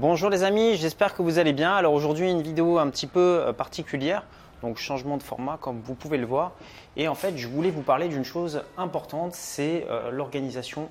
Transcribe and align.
Bonjour 0.00 0.28
les 0.28 0.42
amis, 0.42 0.74
j'espère 0.74 1.14
que 1.14 1.22
vous 1.22 1.38
allez 1.38 1.52
bien. 1.52 1.72
Alors 1.72 1.92
aujourd'hui 1.92 2.28
une 2.28 2.42
vidéo 2.42 2.78
un 2.78 2.90
petit 2.90 3.06
peu 3.06 3.20
euh, 3.20 3.52
particulière, 3.52 4.24
donc 4.60 4.76
changement 4.76 5.16
de 5.16 5.22
format 5.22 5.56
comme 5.56 5.80
vous 5.84 5.94
pouvez 5.94 6.18
le 6.18 6.26
voir. 6.26 6.50
Et 6.96 7.06
en 7.06 7.14
fait 7.14 7.38
je 7.38 7.46
voulais 7.46 7.70
vous 7.70 7.82
parler 7.82 8.08
d'une 8.08 8.24
chose 8.24 8.64
importante, 8.76 9.34
c'est 9.34 9.86
euh, 9.88 10.10
l'organisation 10.10 10.88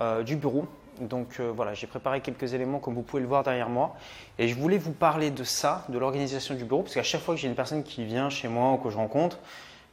euh, 0.00 0.22
du 0.22 0.36
bureau. 0.36 0.66
Donc 1.00 1.40
voilà, 1.40 1.72
j'ai 1.72 1.86
préparé 1.86 2.20
quelques 2.20 2.52
éléments 2.52 2.78
comme 2.78 2.92
vous 2.92 3.00
pouvez 3.00 3.22
le 3.22 3.28
voir 3.28 3.42
derrière 3.42 3.70
moi. 3.70 3.96
Et 4.38 4.48
je 4.48 4.54
voulais 4.54 4.76
vous 4.76 4.92
parler 4.92 5.30
de 5.30 5.44
ça, 5.44 5.86
de 5.88 5.98
l'organisation 5.98 6.54
du 6.54 6.64
bureau, 6.64 6.82
parce 6.82 6.94
qu'à 6.94 7.02
chaque 7.02 7.22
fois 7.22 7.34
que 7.34 7.40
j'ai 7.40 7.48
une 7.48 7.54
personne 7.54 7.82
qui 7.82 8.04
vient 8.04 8.28
chez 8.28 8.48
moi 8.48 8.72
ou 8.72 8.76
que 8.76 8.90
je 8.90 8.98
rencontre, 8.98 9.38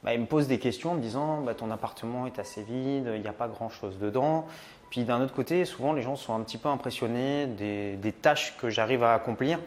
bah, 0.03 0.13
il 0.13 0.19
me 0.19 0.25
pose 0.25 0.47
des 0.47 0.59
questions 0.59 0.91
en 0.91 0.95
me 0.95 1.01
disant 1.01 1.41
bah, 1.41 1.53
ton 1.53 1.71
appartement 1.71 2.25
est 2.25 2.39
assez 2.39 2.63
vide, 2.63 3.09
il 3.15 3.21
n'y 3.21 3.27
a 3.27 3.33
pas 3.33 3.47
grand 3.47 3.69
chose 3.69 3.97
dedans. 3.99 4.45
Puis 4.89 5.03
d'un 5.03 5.21
autre 5.21 5.33
côté, 5.33 5.65
souvent 5.65 5.93
les 5.93 6.01
gens 6.01 6.15
sont 6.15 6.33
un 6.33 6.41
petit 6.41 6.57
peu 6.57 6.69
impressionnés 6.69 7.45
des, 7.45 8.11
tâches 8.11 8.55
que 8.57 8.69
j'arrive 8.69 9.03
à 9.03 9.13
accomplir, 9.13 9.59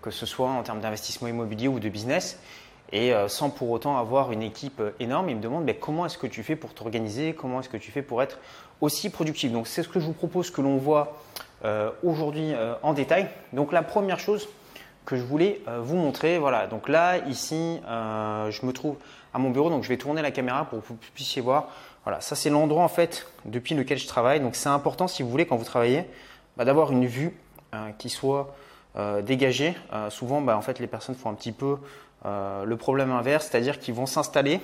que 0.00 0.10
ce 0.10 0.26
soit 0.26 0.48
en 0.48 0.62
termes 0.62 0.80
d'investissement 0.80 1.28
immobilier 1.28 1.68
ou 1.68 1.78
de 1.78 1.88
business, 1.88 2.38
et 2.90 3.12
euh, 3.12 3.28
sans 3.28 3.50
pour 3.50 3.70
autant 3.70 3.98
avoir 3.98 4.32
une 4.32 4.42
équipe 4.42 4.80
euh, 4.80 4.90
énorme. 5.00 5.28
Ils 5.30 5.36
me 5.36 5.42
demandent 5.42 5.64
mais 5.64 5.76
comment 5.76 6.06
est-ce 6.06 6.18
que 6.18 6.26
tu 6.26 6.42
fais 6.42 6.56
pour 6.56 6.74
t'organiser, 6.74 7.34
comment 7.34 7.60
est-ce 7.60 7.68
que 7.68 7.76
tu 7.76 7.90
fais 7.90 8.02
pour 8.02 8.22
être 8.22 8.38
aussi 8.80 9.10
productif? 9.10 9.52
Donc 9.52 9.66
c'est 9.66 9.82
ce 9.82 9.88
que 9.88 10.00
je 10.00 10.06
vous 10.06 10.12
propose 10.12 10.50
que 10.50 10.60
l'on 10.60 10.76
voit 10.76 11.18
euh, 11.64 11.90
aujourd'hui 12.02 12.52
en 12.82 12.92
détail. 12.92 13.28
Donc 13.52 13.72
la 13.72 13.82
première 13.82 14.18
chose 14.18 14.48
que 15.04 15.16
je 15.16 15.22
voulais 15.22 15.60
vous 15.80 15.96
montrer, 15.96 16.38
voilà. 16.38 16.66
Donc 16.66 16.88
là 16.88 17.18
ici, 17.26 17.80
je 17.86 18.66
me 18.66 18.72
trouve 18.72 18.96
à 19.34 19.38
mon 19.38 19.50
bureau, 19.50 19.70
donc 19.70 19.82
je 19.82 19.88
vais 19.88 19.96
tourner 19.96 20.22
la 20.22 20.30
caméra 20.30 20.64
pour 20.64 20.80
que 20.80 20.88
vous 20.88 20.98
puissiez 21.14 21.42
voir. 21.42 21.68
Voilà, 22.04 22.20
ça 22.20 22.34
c'est 22.34 22.50
l'endroit 22.50 22.82
en 22.82 22.88
fait 22.88 23.26
depuis 23.44 23.74
lequel 23.74 23.98
je 23.98 24.06
travaille. 24.06 24.40
Donc 24.40 24.56
c'est 24.56 24.68
important 24.68 25.08
si 25.08 25.22
vous 25.22 25.30
voulez 25.30 25.46
quand 25.46 25.56
vous 25.56 25.64
travaillez 25.64 26.04
bah, 26.56 26.64
d'avoir 26.64 26.92
une 26.92 27.06
vue 27.06 27.36
euh, 27.74 27.90
qui 27.98 28.10
soit 28.10 28.54
euh, 28.96 29.22
dégagée. 29.22 29.74
Euh, 29.92 30.10
souvent, 30.10 30.40
bah, 30.40 30.56
en 30.56 30.62
fait, 30.62 30.78
les 30.78 30.86
personnes 30.86 31.14
font 31.14 31.30
un 31.30 31.34
petit 31.34 31.52
peu 31.52 31.78
le 32.24 32.76
problème 32.76 33.10
inverse, 33.10 33.48
c'est-à-dire 33.50 33.80
qu'ils 33.80 33.94
vont 33.94 34.06
s'installer 34.06 34.60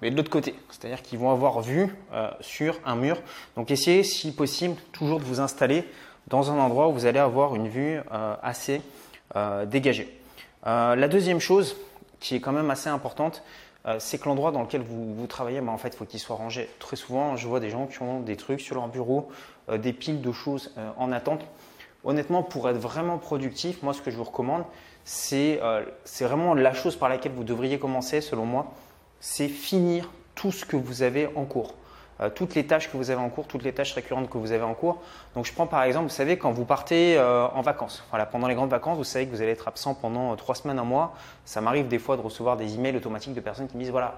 mais 0.00 0.10
de 0.10 0.16
l'autre 0.16 0.30
côté, 0.30 0.54
c'est-à-dire 0.70 1.02
qu'ils 1.02 1.18
vont 1.18 1.30
avoir 1.30 1.60
vue 1.60 1.94
sur 2.40 2.76
un 2.86 2.96
mur. 2.96 3.20
Donc 3.56 3.70
essayez, 3.70 4.02
si 4.02 4.34
possible, 4.34 4.74
toujours 4.90 5.20
de 5.20 5.24
vous 5.24 5.38
installer 5.38 5.84
dans 6.28 6.50
un 6.50 6.58
endroit 6.58 6.88
où 6.88 6.92
vous 6.94 7.04
allez 7.04 7.18
avoir 7.18 7.54
une 7.54 7.68
vue 7.68 8.00
assez 8.42 8.80
dégagée. 9.66 10.18
la 10.64 11.08
deuxième 11.08 11.40
chose 11.40 11.76
qui 12.20 12.36
est 12.36 12.40
quand 12.40 12.52
même 12.52 12.70
assez 12.70 12.88
importante, 12.88 13.44
euh, 13.86 13.96
c'est 13.98 14.18
que 14.18 14.26
l'endroit 14.26 14.52
dans 14.52 14.62
lequel 14.62 14.82
vous, 14.82 15.26
travaillez, 15.26 15.60
bah, 15.60 15.72
en 15.72 15.78
fait, 15.78 15.88
il 15.88 15.96
faut 15.96 16.04
qu'il 16.04 16.20
soit 16.20 16.36
rangé. 16.36 16.68
Très 16.78 16.96
souvent, 16.96 17.36
je 17.36 17.48
vois 17.48 17.60
des 17.60 17.70
gens 17.70 17.86
qui 17.86 18.00
ont 18.02 18.20
des 18.20 18.36
trucs 18.36 18.60
sur 18.60 18.76
leur 18.76 18.88
bureau, 18.88 19.28
euh, 19.68 19.78
des 19.78 19.92
piles 19.92 20.20
de 20.20 20.32
choses 20.32 20.72
euh, 20.78 20.90
en 20.96 21.10
attente. 21.10 21.40
Honnêtement, 22.04 22.42
pour 22.42 22.68
être 22.68 22.78
vraiment 22.78 23.18
productif, 23.18 23.82
moi, 23.82 23.92
ce 23.92 24.02
que 24.02 24.10
je 24.10 24.16
vous 24.16 24.24
recommande, 24.24 24.64
c'est 25.04 25.60
vraiment 26.20 26.54
la 26.54 26.74
chose 26.74 26.96
par 26.96 27.08
laquelle 27.08 27.32
vous 27.32 27.44
devriez 27.44 27.78
commencer, 27.78 28.20
selon 28.20 28.44
moi, 28.44 28.72
c'est 29.20 29.48
finir 29.48 30.10
tout 30.34 30.50
ce 30.50 30.64
que 30.64 30.76
vous 30.76 31.02
avez 31.02 31.28
en 31.36 31.44
cours. 31.44 31.74
Euh, 32.22 32.30
toutes 32.30 32.54
les 32.54 32.66
tâches 32.66 32.90
que 32.90 32.96
vous 32.96 33.10
avez 33.10 33.20
en 33.20 33.28
cours, 33.28 33.46
toutes 33.46 33.64
les 33.64 33.72
tâches 33.72 33.92
récurrentes 33.94 34.30
que 34.30 34.38
vous 34.38 34.52
avez 34.52 34.62
en 34.62 34.74
cours. 34.74 35.00
Donc 35.34 35.44
je 35.44 35.52
prends 35.52 35.66
par 35.66 35.82
exemple, 35.82 36.04
vous 36.04 36.14
savez, 36.14 36.38
quand 36.38 36.52
vous 36.52 36.64
partez 36.64 37.18
euh, 37.18 37.46
en 37.48 37.62
vacances, 37.62 38.04
voilà, 38.10 38.26
pendant 38.26 38.46
les 38.46 38.54
grandes 38.54 38.70
vacances, 38.70 38.96
vous 38.96 39.04
savez 39.04 39.26
que 39.26 39.30
vous 39.32 39.42
allez 39.42 39.50
être 39.50 39.68
absent 39.68 39.94
pendant 39.94 40.32
euh, 40.32 40.36
trois 40.36 40.54
semaines, 40.54 40.78
un 40.78 40.84
mois. 40.84 41.14
Ça 41.44 41.60
m'arrive 41.60 41.88
des 41.88 41.98
fois 41.98 42.16
de 42.16 42.22
recevoir 42.22 42.56
des 42.56 42.74
emails 42.74 42.96
automatiques 42.96 43.34
de 43.34 43.40
personnes 43.40 43.66
qui 43.66 43.76
me 43.76 43.82
disent 43.82 43.90
voilà, 43.90 44.14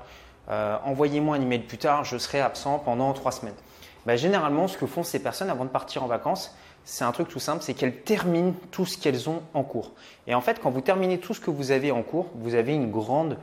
envoyez-moi 0.85 1.37
un 1.37 1.41
email 1.41 1.61
plus 1.61 1.79
tard, 1.79 2.05
je 2.05 2.19
serai 2.19 2.41
absent 2.41 2.79
pendant 2.79 3.13
trois 3.15 3.33
semaines. 3.33 3.55
Ben, 4.05 4.17
généralement, 4.17 4.69
ce 4.69 4.77
que 4.77 4.85
font 4.85 5.03
ces 5.03 5.23
personnes 5.23 5.49
avant 5.49 5.65
de 5.65 5.71
partir 5.71 6.05
en 6.05 6.07
vacances, 6.07 6.55
c'est 6.85 7.05
un 7.05 7.13
truc 7.13 7.29
tout 7.29 7.41
simple, 7.41 7.63
c'est 7.63 7.73
qu'elles 7.73 8.03
terminent 8.03 8.53
tout 8.71 8.85
ce 8.85 8.99
qu'elles 8.99 9.31
ont 9.31 9.41
en 9.55 9.63
cours. 9.63 9.93
Et 10.27 10.35
en 10.35 10.43
fait, 10.43 10.61
quand 10.61 10.69
vous 10.69 10.83
terminez 10.83 11.19
tout 11.19 11.33
ce 11.33 11.41
que 11.41 11.51
vous 11.51 11.71
avez 11.71 11.91
en 11.91 12.03
cours, 12.03 12.27
vous 12.35 12.55
avez 12.55 12.75
une 12.75 12.91
grande 12.91 13.39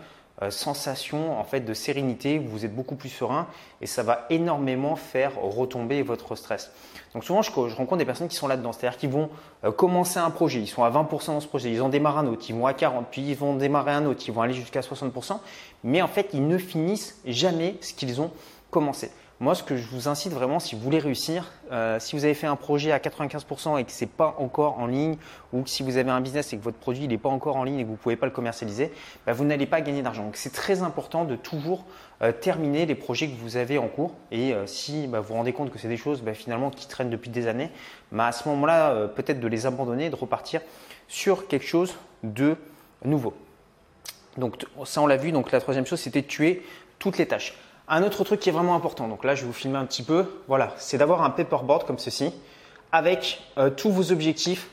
sensation 0.50 1.40
en 1.40 1.44
fait 1.44 1.60
de 1.60 1.74
sérénité, 1.74 2.40
vous 2.40 2.66
êtes 2.66 2.76
beaucoup 2.76 2.96
plus 2.96 3.10
serein 3.10 3.48
et 3.82 3.86
ça 3.86 4.02
va 4.02 4.26
énormément 4.30 4.96
faire 4.96 5.40
retomber 5.40 6.02
votre 6.02 6.36
stress. 6.36 6.72
Donc 7.14 7.24
souvent 7.24 7.42
je, 7.42 7.52
rencontre 7.52 7.98
des 7.98 8.06
personnes 8.06 8.28
qui 8.28 8.36
sont 8.36 8.48
là-dedans, 8.48 8.72
c'est-à-dire 8.72 8.98
qu'ils 8.98 9.10
vont 9.10 9.30
euh, 9.64 9.72
commencer 9.72 10.18
un 10.18 10.32
projet, 10.32 10.60
ils 10.60 10.68
sont 10.68 10.84
à 10.84 10.90
20% 10.90 11.28
dans 11.28 11.40
ce 11.40 11.48
projet, 11.48 11.72
ils 11.72 11.82
en 11.82 11.90
démarrent 11.90 12.18
un 12.18 12.28
autre, 12.28 12.46
ils 12.50 12.56
vont 12.56 12.66
à 12.66 12.74
40, 12.74 13.08
puis 13.12 13.22
ils 13.22 13.36
vont 13.36 13.56
démarrer 13.56 13.92
un 13.92 14.06
autre, 14.06 14.24
ils 14.26 14.34
vont 14.34 14.42
aller 14.42 14.54
jusqu'à 14.54 14.82
60%, 14.82 15.38
mais 15.84 16.02
en 16.02 16.08
fait 16.08 16.30
ils 16.34 16.48
ne 16.48 16.58
finissent 16.58 17.20
jamais 17.26 17.76
ce 17.82 17.94
qu'ils 17.94 18.22
ont 18.22 18.32
commencé. 18.72 19.12
Moi, 19.42 19.56
ce 19.56 19.64
que 19.64 19.76
je 19.76 19.88
vous 19.88 20.08
incite 20.08 20.34
vraiment, 20.34 20.60
si 20.60 20.76
vous 20.76 20.82
voulez 20.82 21.00
réussir, 21.00 21.52
euh, 21.72 22.00
si 22.00 22.16
vous 22.16 22.26
avez 22.26 22.36
fait 22.36 22.46
un 22.46 22.56
projet 22.56 22.92
à 22.92 23.00
95% 23.00 23.80
et 23.80 23.86
que 23.86 23.92
ce 23.92 24.06
n'est 24.06 24.12
pas 24.12 24.36
encore 24.38 24.78
en 24.78 24.86
ligne, 24.86 25.18
ou 25.52 25.64
que 25.64 25.70
si 25.72 25.82
vous 25.82 25.98
avez 25.98 26.12
un 26.12 26.22
business 26.22 26.54
et 26.54 26.58
que 26.60 26.62
votre 26.62 26.78
produit 26.78 27.08
n'est 27.08 27.18
pas 27.18 27.30
encore 27.30 27.56
en 27.56 27.64
ligne 27.64 27.80
et 27.80 27.82
que 27.82 27.88
vous 27.88 27.94
ne 27.94 27.98
pouvez 27.98 28.18
pas 28.18 28.28
le 28.28 28.32
commercialiser, 28.32 28.94
bah, 29.26 29.34
vous 29.34 29.44
n'allez 29.44 29.66
pas 29.66 29.82
gagner 29.82 30.04
d'argent. 30.04 30.26
Donc, 30.26 30.36
c'est 30.36 30.54
très 30.54 30.84
important 30.84 31.26
de 31.26 31.36
toujours 31.36 31.86
euh, 32.22 32.32
terminer 32.32 32.86
les 32.86 32.94
projets 32.94 33.30
que 33.30 33.36
vous 33.36 33.58
avez 33.58 33.80
en 33.80 33.88
cours. 33.88 34.14
Et 34.30 34.54
euh, 34.54 34.68
si 34.68 35.08
bah, 35.08 35.22
vous 35.22 35.30
vous 35.30 35.34
rendez 35.34 35.54
compte 35.54 35.72
que 35.72 35.80
c'est 35.80 35.90
des 35.90 35.98
choses 35.98 36.22
bah, 36.22 36.36
finalement 36.36 36.70
qui 36.70 36.88
traînent 36.88 37.10
depuis 37.10 37.32
des 37.32 37.48
années, 37.48 37.72
à 38.16 38.32
ce 38.34 38.48
moment-là, 38.48 39.08
peut-être 39.08 39.40
de 39.40 39.48
les 39.48 39.66
abandonner 39.66 40.06
et 40.06 40.10
de 40.12 40.16
repartir 40.16 40.62
sur 41.08 41.48
quelque 41.48 41.66
chose 41.66 41.96
de 42.22 42.58
nouveau. 43.04 43.34
Donc, 44.38 44.64
ça, 44.86 45.02
on 45.02 45.08
l'a 45.08 45.18
vu. 45.18 45.32
Donc, 45.32 45.52
la 45.52 45.62
troisième 45.62 45.88
chose, 45.88 46.00
c'était 46.00 46.22
de 46.22 46.28
tuer 46.28 46.62
toutes 47.00 47.18
les 47.18 47.26
tâches. 47.26 47.56
Un 47.94 48.04
autre 48.04 48.24
truc 48.24 48.40
qui 48.40 48.48
est 48.48 48.54
vraiment 48.54 48.74
important, 48.74 49.10
donc 49.10 49.26
là 49.26 49.36
je 49.36 49.42
vais 49.42 49.48
vous 49.48 49.54
filmer 49.54 49.78
un 49.78 49.84
petit 49.84 50.02
peu, 50.02 50.26
voilà, 50.48 50.74
c'est 50.78 50.98
d'avoir 50.98 51.24
un 51.24 51.30
paperboard 51.30 51.86
comme 51.86 52.00
ceci 52.00 52.34
avec 52.94 53.42
euh, 53.58 53.70
tous 53.70 53.92
vos 53.92 54.14
objectifs 54.14 54.70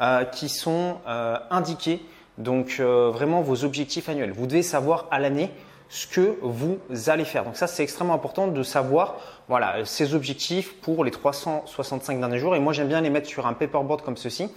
euh, 0.00 0.24
qui 0.24 0.48
sont 0.48 0.96
euh, 1.06 1.36
indiqués, 1.50 2.00
donc 2.38 2.80
vraiment 2.80 3.42
vos 3.42 3.64
objectifs 3.64 4.08
annuels. 4.08 4.32
Vous 4.32 4.46
devez 4.46 4.62
savoir 4.62 5.08
à 5.10 5.18
l'année 5.18 5.50
ce 5.90 6.06
que 6.06 6.38
vous 6.40 6.78
allez 7.08 7.26
faire. 7.26 7.44
Donc 7.44 7.56
ça 7.56 7.66
c'est 7.66 7.82
extrêmement 7.82 8.14
important 8.14 8.48
de 8.48 8.62
savoir 8.62 9.16
voilà 9.46 9.84
ces 9.84 10.14
objectifs 10.14 10.74
pour 10.80 11.04
les 11.04 11.10
365 11.10 12.18
derniers 12.18 12.38
jours 12.38 12.56
et 12.56 12.60
moi 12.60 12.72
j'aime 12.72 12.88
bien 12.88 13.02
les 13.02 13.10
mettre 13.10 13.28
sur 13.28 13.46
un 13.46 13.52
paperboard 13.52 14.00
comme 14.00 14.16
ceci. 14.16 14.48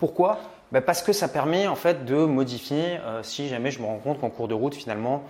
Pourquoi? 0.00 0.40
Ben, 0.72 0.80
Parce 0.80 1.00
que 1.00 1.12
ça 1.12 1.28
permet 1.28 1.68
en 1.68 1.76
fait 1.76 2.04
de 2.04 2.16
modifier 2.24 2.98
si 3.22 3.48
jamais 3.48 3.70
je 3.70 3.78
me 3.78 3.86
rends 3.86 3.98
compte 3.98 4.20
qu'en 4.20 4.30
cours 4.30 4.48
de 4.48 4.54
route 4.54 4.74
finalement 4.74 5.22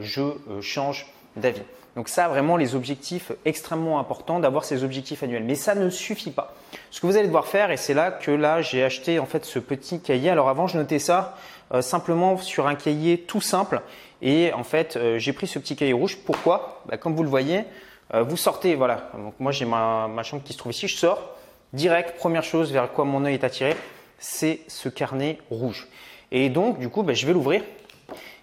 je 0.00 0.22
change 0.62 1.06
d'avis. 1.36 1.62
Donc 1.96 2.10
ça, 2.10 2.28
vraiment, 2.28 2.58
les 2.58 2.74
objectifs 2.74 3.32
extrêmement 3.46 3.98
importants 3.98 4.38
d'avoir 4.38 4.64
ces 4.64 4.84
objectifs 4.84 5.22
annuels. 5.22 5.44
Mais 5.44 5.54
ça 5.54 5.74
ne 5.74 5.88
suffit 5.88 6.30
pas. 6.30 6.54
Ce 6.90 7.00
que 7.00 7.06
vous 7.06 7.16
allez 7.16 7.26
devoir 7.26 7.46
faire, 7.46 7.70
et 7.70 7.78
c'est 7.78 7.94
là 7.94 8.10
que 8.10 8.30
là 8.30 8.60
j'ai 8.60 8.84
acheté 8.84 9.18
en 9.18 9.24
fait 9.24 9.46
ce 9.46 9.58
petit 9.58 10.00
cahier. 10.00 10.28
Alors 10.28 10.50
avant, 10.50 10.66
je 10.66 10.76
notais 10.76 10.98
ça 10.98 11.36
euh, 11.72 11.80
simplement 11.80 12.36
sur 12.36 12.66
un 12.66 12.74
cahier 12.74 13.18
tout 13.18 13.40
simple. 13.40 13.80
Et 14.20 14.52
en 14.52 14.62
fait, 14.62 14.96
euh, 14.96 15.18
j'ai 15.18 15.32
pris 15.32 15.46
ce 15.46 15.58
petit 15.58 15.74
cahier 15.74 15.94
rouge. 15.94 16.18
Pourquoi? 16.18 16.82
Bah, 16.86 16.98
Comme 16.98 17.14
vous 17.14 17.22
le 17.22 17.30
voyez, 17.30 17.64
euh, 18.12 18.22
vous 18.22 18.36
sortez, 18.36 18.74
voilà. 18.74 19.10
Moi 19.38 19.52
j'ai 19.52 19.64
ma, 19.64 20.06
ma 20.06 20.22
chambre 20.22 20.42
qui 20.42 20.52
se 20.52 20.58
trouve 20.58 20.72
ici. 20.72 20.88
Je 20.88 20.96
sors 20.98 21.34
direct. 21.72 22.18
Première 22.18 22.44
chose 22.44 22.72
vers 22.72 22.92
quoi 22.92 23.06
mon 23.06 23.24
œil 23.24 23.34
est 23.34 23.44
attiré, 23.44 23.74
c'est 24.18 24.60
ce 24.68 24.90
carnet 24.90 25.38
rouge. 25.50 25.88
Et 26.30 26.50
donc 26.50 26.78
du 26.78 26.90
coup, 26.90 27.02
bah, 27.02 27.14
je 27.14 27.26
vais 27.26 27.32
l'ouvrir. 27.32 27.62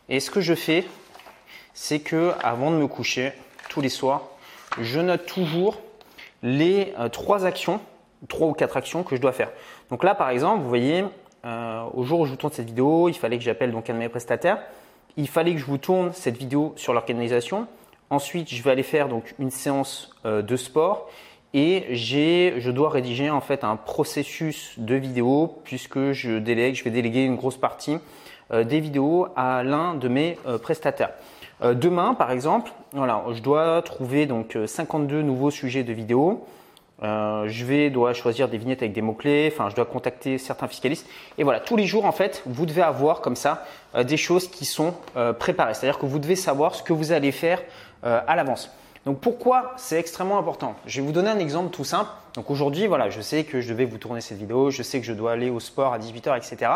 Et 0.10 0.20
ce 0.20 0.32
que 0.32 0.42
je 0.42 0.56
fais, 0.56 0.86
c'est 1.74 2.00
que 2.00 2.32
avant 2.42 2.72
de 2.72 2.78
me 2.78 2.88
coucher, 2.88 3.34
tous 3.70 3.82
les 3.82 3.90
soirs, 3.90 4.24
je 4.80 5.00
note 5.00 5.26
toujours 5.26 5.80
les 6.42 6.94
euh, 7.00 7.10
trois 7.10 7.46
actions, 7.46 7.80
trois 8.28 8.48
ou 8.48 8.54
quatre 8.54 8.78
actions 8.78 9.04
que 9.04 9.16
je 9.16 9.22
dois 9.22 9.32
faire. 9.32 9.50
Donc 9.90 10.04
là, 10.04 10.16
par 10.16 10.30
exemple, 10.30 10.62
vous 10.62 10.70
voyez, 10.70 11.04
euh, 11.46 11.84
au 11.94 12.04
jour 12.04 12.22
où 12.22 12.26
je 12.26 12.32
vous 12.32 12.38
tourne 12.38 12.54
cette 12.54 12.68
vidéo, 12.68 13.10
il 13.10 13.16
fallait 13.16 13.38
que 13.38 13.44
j'appelle 13.44 13.72
donc 13.72 13.90
un 13.90 13.94
de 13.94 14.00
mes 14.00 14.10
prestataires. 14.10 14.60
Il 15.18 15.28
fallait 15.28 15.54
que 15.54 15.60
je 15.60 15.66
vous 15.66 15.78
tourne 15.78 16.12
cette 16.14 16.38
vidéo 16.38 16.74
sur 16.76 16.94
l'organisation. 16.94 17.68
Ensuite, 18.10 18.54
je 18.54 18.62
vais 18.62 18.72
aller 18.72 18.84
faire 18.84 19.08
une 19.40 19.52
séance 19.52 20.12
euh, 20.26 20.42
de 20.42 20.56
sport 20.56 21.10
et 21.54 21.86
j'ai, 21.92 22.56
je 22.58 22.72
dois 22.72 22.90
rédiger 22.90 23.30
en 23.30 23.42
fait 23.42 23.64
un 23.64 23.76
processus 23.76 24.74
de 24.78 24.96
vidéo 24.96 25.60
puisque 25.64 26.12
je 26.12 26.32
vais 26.32 26.92
déléguer 26.92 27.24
une 27.24 27.36
grosse 27.36 27.58
partie 27.58 27.98
des 28.52 28.80
vidéos 28.80 29.28
à 29.36 29.64
l'un 29.64 29.94
de 29.94 30.08
mes 30.08 30.38
prestataires. 30.64 31.12
Euh, 31.64 31.74
demain, 31.74 32.14
par 32.14 32.32
exemple, 32.32 32.72
je 32.94 33.42
dois 33.42 33.82
trouver 33.82 34.26
donc 34.26 34.58
52 34.66 35.16
euh, 35.16 35.22
nouveaux 35.22 35.52
sujets 35.52 35.84
de 35.84 35.94
vidéo. 35.94 36.46
Euh, 37.02 37.48
je 37.48 37.66
vais 37.66 37.90
dois 37.90 38.14
choisir 38.14 38.50
des 38.50 38.58
vignettes 38.58 38.82
avec 38.82 38.94
des 38.94 39.02
mots 39.02 39.14
clés. 39.14 39.50
Enfin, 39.52 39.70
je 39.70 39.76
dois 39.76 39.86
contacter 39.86 40.38
certains 40.38 40.68
fiscalistes. 40.68 41.08
Et 41.38 41.44
voilà, 41.44 41.60
tous 41.60 41.78
les 41.78 41.86
jours 41.86 42.06
en 42.06 42.12
fait, 42.12 42.44
vous 42.46 42.66
devez 42.66 42.82
avoir 42.82 43.22
comme 43.22 43.36
ça 43.36 43.66
des 43.98 44.18
choses 44.18 44.48
qui 44.48 44.66
sont 44.66 44.94
préparées. 45.40 45.74
C'est-à-dire 45.74 46.00
que 46.00 46.06
vous 46.06 46.20
devez 46.20 46.36
savoir 46.36 46.76
ce 46.76 46.84
que 46.84 46.94
vous 46.94 47.12
allez 47.12 47.32
faire 47.32 47.62
à 48.04 48.36
l'avance. 48.36 48.72
Donc 49.06 49.20
pourquoi 49.20 49.74
c'est 49.76 50.00
extrêmement 50.00 50.40
important? 50.40 50.76
Je 50.86 51.02
vais 51.02 51.06
vous 51.06 51.12
donner 51.12 51.30
un 51.30 51.40
exemple 51.40 51.72
tout 51.72 51.84
simple. 51.84 52.10
Donc 52.36 52.50
aujourd'hui, 52.50 52.88
voilà, 52.88 53.10
je 53.10 53.20
sais 53.20 53.44
que 53.44 53.60
je 53.60 53.70
devais 53.70 53.84
vous 53.84 53.98
tourner 53.98 54.22
cette 54.22 54.38
vidéo, 54.38 54.72
je 54.72 54.82
sais 54.82 55.00
que 55.00 55.06
je 55.06 55.14
dois 55.14 55.34
aller 55.34 55.50
au 55.50 55.60
sport 55.60 55.94
à 55.94 56.00
18h, 56.00 56.38
etc. 56.38 56.72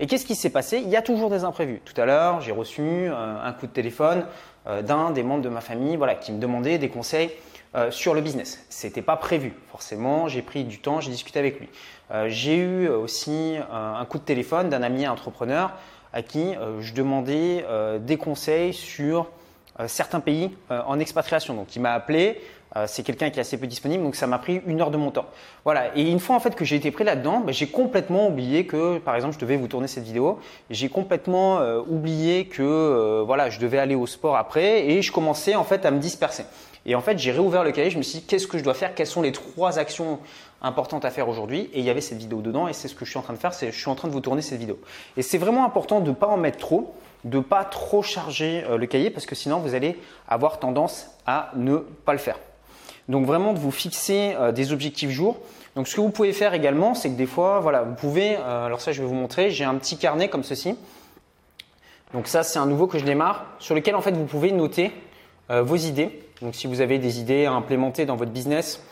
Et 0.00 0.06
qu'est-ce 0.06 0.24
qui 0.24 0.34
s'est 0.34 0.50
passé? 0.50 0.80
Il 0.82 0.88
y 0.88 0.96
a 0.96 1.02
toujours 1.02 1.28
des 1.28 1.44
imprévus. 1.44 1.80
Tout 1.84 2.00
à 2.00 2.06
l'heure, 2.06 2.40
j'ai 2.40 2.52
reçu 2.52 2.82
euh, 2.82 3.12
un 3.42 3.52
coup 3.52 3.66
de 3.66 3.72
téléphone 3.72 4.24
euh, 4.66 4.80
d'un 4.80 5.10
des 5.10 5.22
membres 5.22 5.42
de 5.42 5.48
ma 5.50 5.60
famille 5.60 5.96
voilà, 5.96 6.14
qui 6.14 6.32
me 6.32 6.38
demandait 6.38 6.78
des 6.78 6.88
conseils 6.88 7.30
euh, 7.74 7.90
sur 7.90 8.14
le 8.14 8.22
business. 8.22 8.64
C'était 8.70 9.02
pas 9.02 9.16
prévu, 9.16 9.52
forcément. 9.70 10.26
J'ai 10.26 10.40
pris 10.40 10.64
du 10.64 10.78
temps, 10.78 11.00
j'ai 11.00 11.10
discuté 11.10 11.38
avec 11.38 11.60
lui. 11.60 11.68
J'ai 12.28 12.56
eu 12.56 12.88
aussi 12.88 13.56
un 13.70 14.02
coup 14.06 14.16
de 14.16 14.22
téléphone 14.22 14.70
d'un 14.70 14.82
ami 14.82 15.06
entrepreneur 15.06 15.72
à 16.14 16.22
qui 16.22 16.54
je 16.80 16.94
demandais 16.94 17.66
des 18.00 18.16
conseils 18.16 18.72
sur 18.72 19.28
certains 19.86 20.20
pays 20.20 20.50
en 20.70 20.98
expatriation. 20.98 21.54
Donc, 21.54 21.76
il 21.76 21.82
m'a 21.82 21.92
appelé. 21.92 22.40
c'est 22.86 23.02
quelqu'un 23.02 23.30
qui 23.30 23.38
est 23.38 23.40
assez 23.40 23.58
peu 23.58 23.66
disponible, 23.66 24.02
donc 24.02 24.14
ça 24.14 24.26
m'a 24.26 24.38
pris 24.38 24.60
une 24.66 24.80
heure 24.80 24.90
de 24.90 24.96
mon 24.96 25.10
temps. 25.10 25.26
Voilà. 25.64 25.96
Et 25.96 26.02
une 26.02 26.20
fois 26.20 26.36
en 26.36 26.40
fait 26.40 26.54
que 26.54 26.64
j'ai 26.64 26.76
été 26.76 26.90
pris 26.90 27.04
là-dedans, 27.04 27.40
bah, 27.40 27.52
j'ai 27.52 27.68
complètement 27.68 28.28
oublié 28.28 28.66
que, 28.66 28.98
par 28.98 29.16
exemple, 29.16 29.34
je 29.34 29.38
devais 29.38 29.56
vous 29.56 29.68
tourner 29.68 29.88
cette 29.88 30.04
vidéo. 30.04 30.38
J'ai 30.70 30.88
complètement 30.88 31.60
oublié 31.88 32.46
que, 32.46 33.22
voilà, 33.26 33.50
je 33.50 33.58
devais 33.58 33.78
aller 33.78 33.94
au 33.94 34.06
sport 34.06 34.36
après, 34.36 34.86
et 34.88 35.02
je 35.02 35.12
commençais 35.12 35.54
en 35.54 35.64
fait 35.64 35.86
à 35.86 35.90
me 35.90 35.98
disperser. 35.98 36.44
Et 36.86 36.94
en 36.94 37.00
fait, 37.00 37.18
j'ai 37.18 37.32
réouvert 37.32 37.64
le 37.64 37.72
cahier, 37.72 37.90
je 37.90 37.98
me 37.98 38.02
suis 38.02 38.20
dit 38.20 38.24
qu'est-ce 38.24 38.46
que 38.46 38.56
je 38.56 38.64
dois 38.64 38.74
faire, 38.74 38.94
quelles 38.94 39.06
sont 39.06 39.20
les 39.20 39.32
trois 39.32 39.78
actions 39.78 40.20
importantes 40.62 41.04
à 41.04 41.10
faire 41.10 41.28
aujourd'hui. 41.28 41.70
Et 41.72 41.80
il 41.80 41.84
y 41.84 41.90
avait 41.90 42.00
cette 42.00 42.18
vidéo 42.18 42.40
dedans, 42.40 42.68
et 42.68 42.72
c'est 42.72 42.88
ce 42.88 42.94
que 42.94 43.04
je 43.04 43.10
suis 43.10 43.18
en 43.18 43.22
train 43.22 43.32
de 43.32 43.38
faire, 43.38 43.54
c'est 43.54 43.70
je 43.70 43.78
suis 43.78 43.90
en 43.90 43.94
train 43.94 44.08
de 44.08 44.12
vous 44.12 44.20
tourner 44.20 44.42
cette 44.42 44.58
vidéo. 44.58 44.78
Et 45.16 45.22
c'est 45.22 45.38
vraiment 45.38 45.64
important 45.64 46.00
de 46.00 46.10
ne 46.10 46.14
pas 46.14 46.26
en 46.26 46.36
mettre 46.36 46.58
trop, 46.58 46.94
de 47.24 47.38
ne 47.38 47.42
pas 47.42 47.64
trop 47.64 48.02
charger 48.02 48.64
euh, 48.68 48.76
le 48.76 48.86
cahier, 48.86 49.10
parce 49.10 49.26
que 49.26 49.34
sinon 49.34 49.58
vous 49.58 49.74
allez 49.74 49.98
avoir 50.28 50.58
tendance 50.58 51.08
à 51.26 51.50
ne 51.56 51.76
pas 51.76 52.12
le 52.12 52.18
faire. 52.18 52.38
Donc 53.08 53.26
vraiment 53.26 53.52
de 53.52 53.58
vous 53.58 53.70
fixer 53.70 54.34
euh, 54.36 54.52
des 54.52 54.72
objectifs 54.72 55.10
jour. 55.10 55.38
Donc 55.76 55.88
ce 55.88 55.94
que 55.94 56.00
vous 56.00 56.10
pouvez 56.10 56.32
faire 56.32 56.54
également, 56.54 56.94
c'est 56.94 57.10
que 57.10 57.16
des 57.16 57.26
fois, 57.26 57.60
voilà, 57.60 57.82
vous 57.82 57.94
pouvez, 57.94 58.36
euh, 58.36 58.66
alors 58.66 58.80
ça 58.80 58.92
je 58.92 59.00
vais 59.00 59.08
vous 59.08 59.14
montrer, 59.14 59.50
j'ai 59.50 59.64
un 59.64 59.76
petit 59.76 59.96
carnet 59.96 60.28
comme 60.28 60.44
ceci. 60.44 60.74
Donc 62.12 62.26
ça 62.26 62.42
c'est 62.42 62.58
un 62.58 62.66
nouveau 62.66 62.86
que 62.86 62.98
je 62.98 63.04
démarre, 63.04 63.46
sur 63.58 63.74
lequel 63.74 63.94
en 63.94 64.00
fait 64.00 64.12
vous 64.12 64.24
pouvez 64.24 64.50
noter 64.50 64.92
vos 65.50 65.76
idées. 65.76 66.22
Donc 66.42 66.54
si 66.54 66.66
vous 66.66 66.80
avez 66.80 66.98
des 66.98 67.20
idées 67.20 67.46
à 67.46 67.52
implémenter 67.52 68.04
dans 68.04 68.16
votre 68.16 68.30
business, 68.30 68.82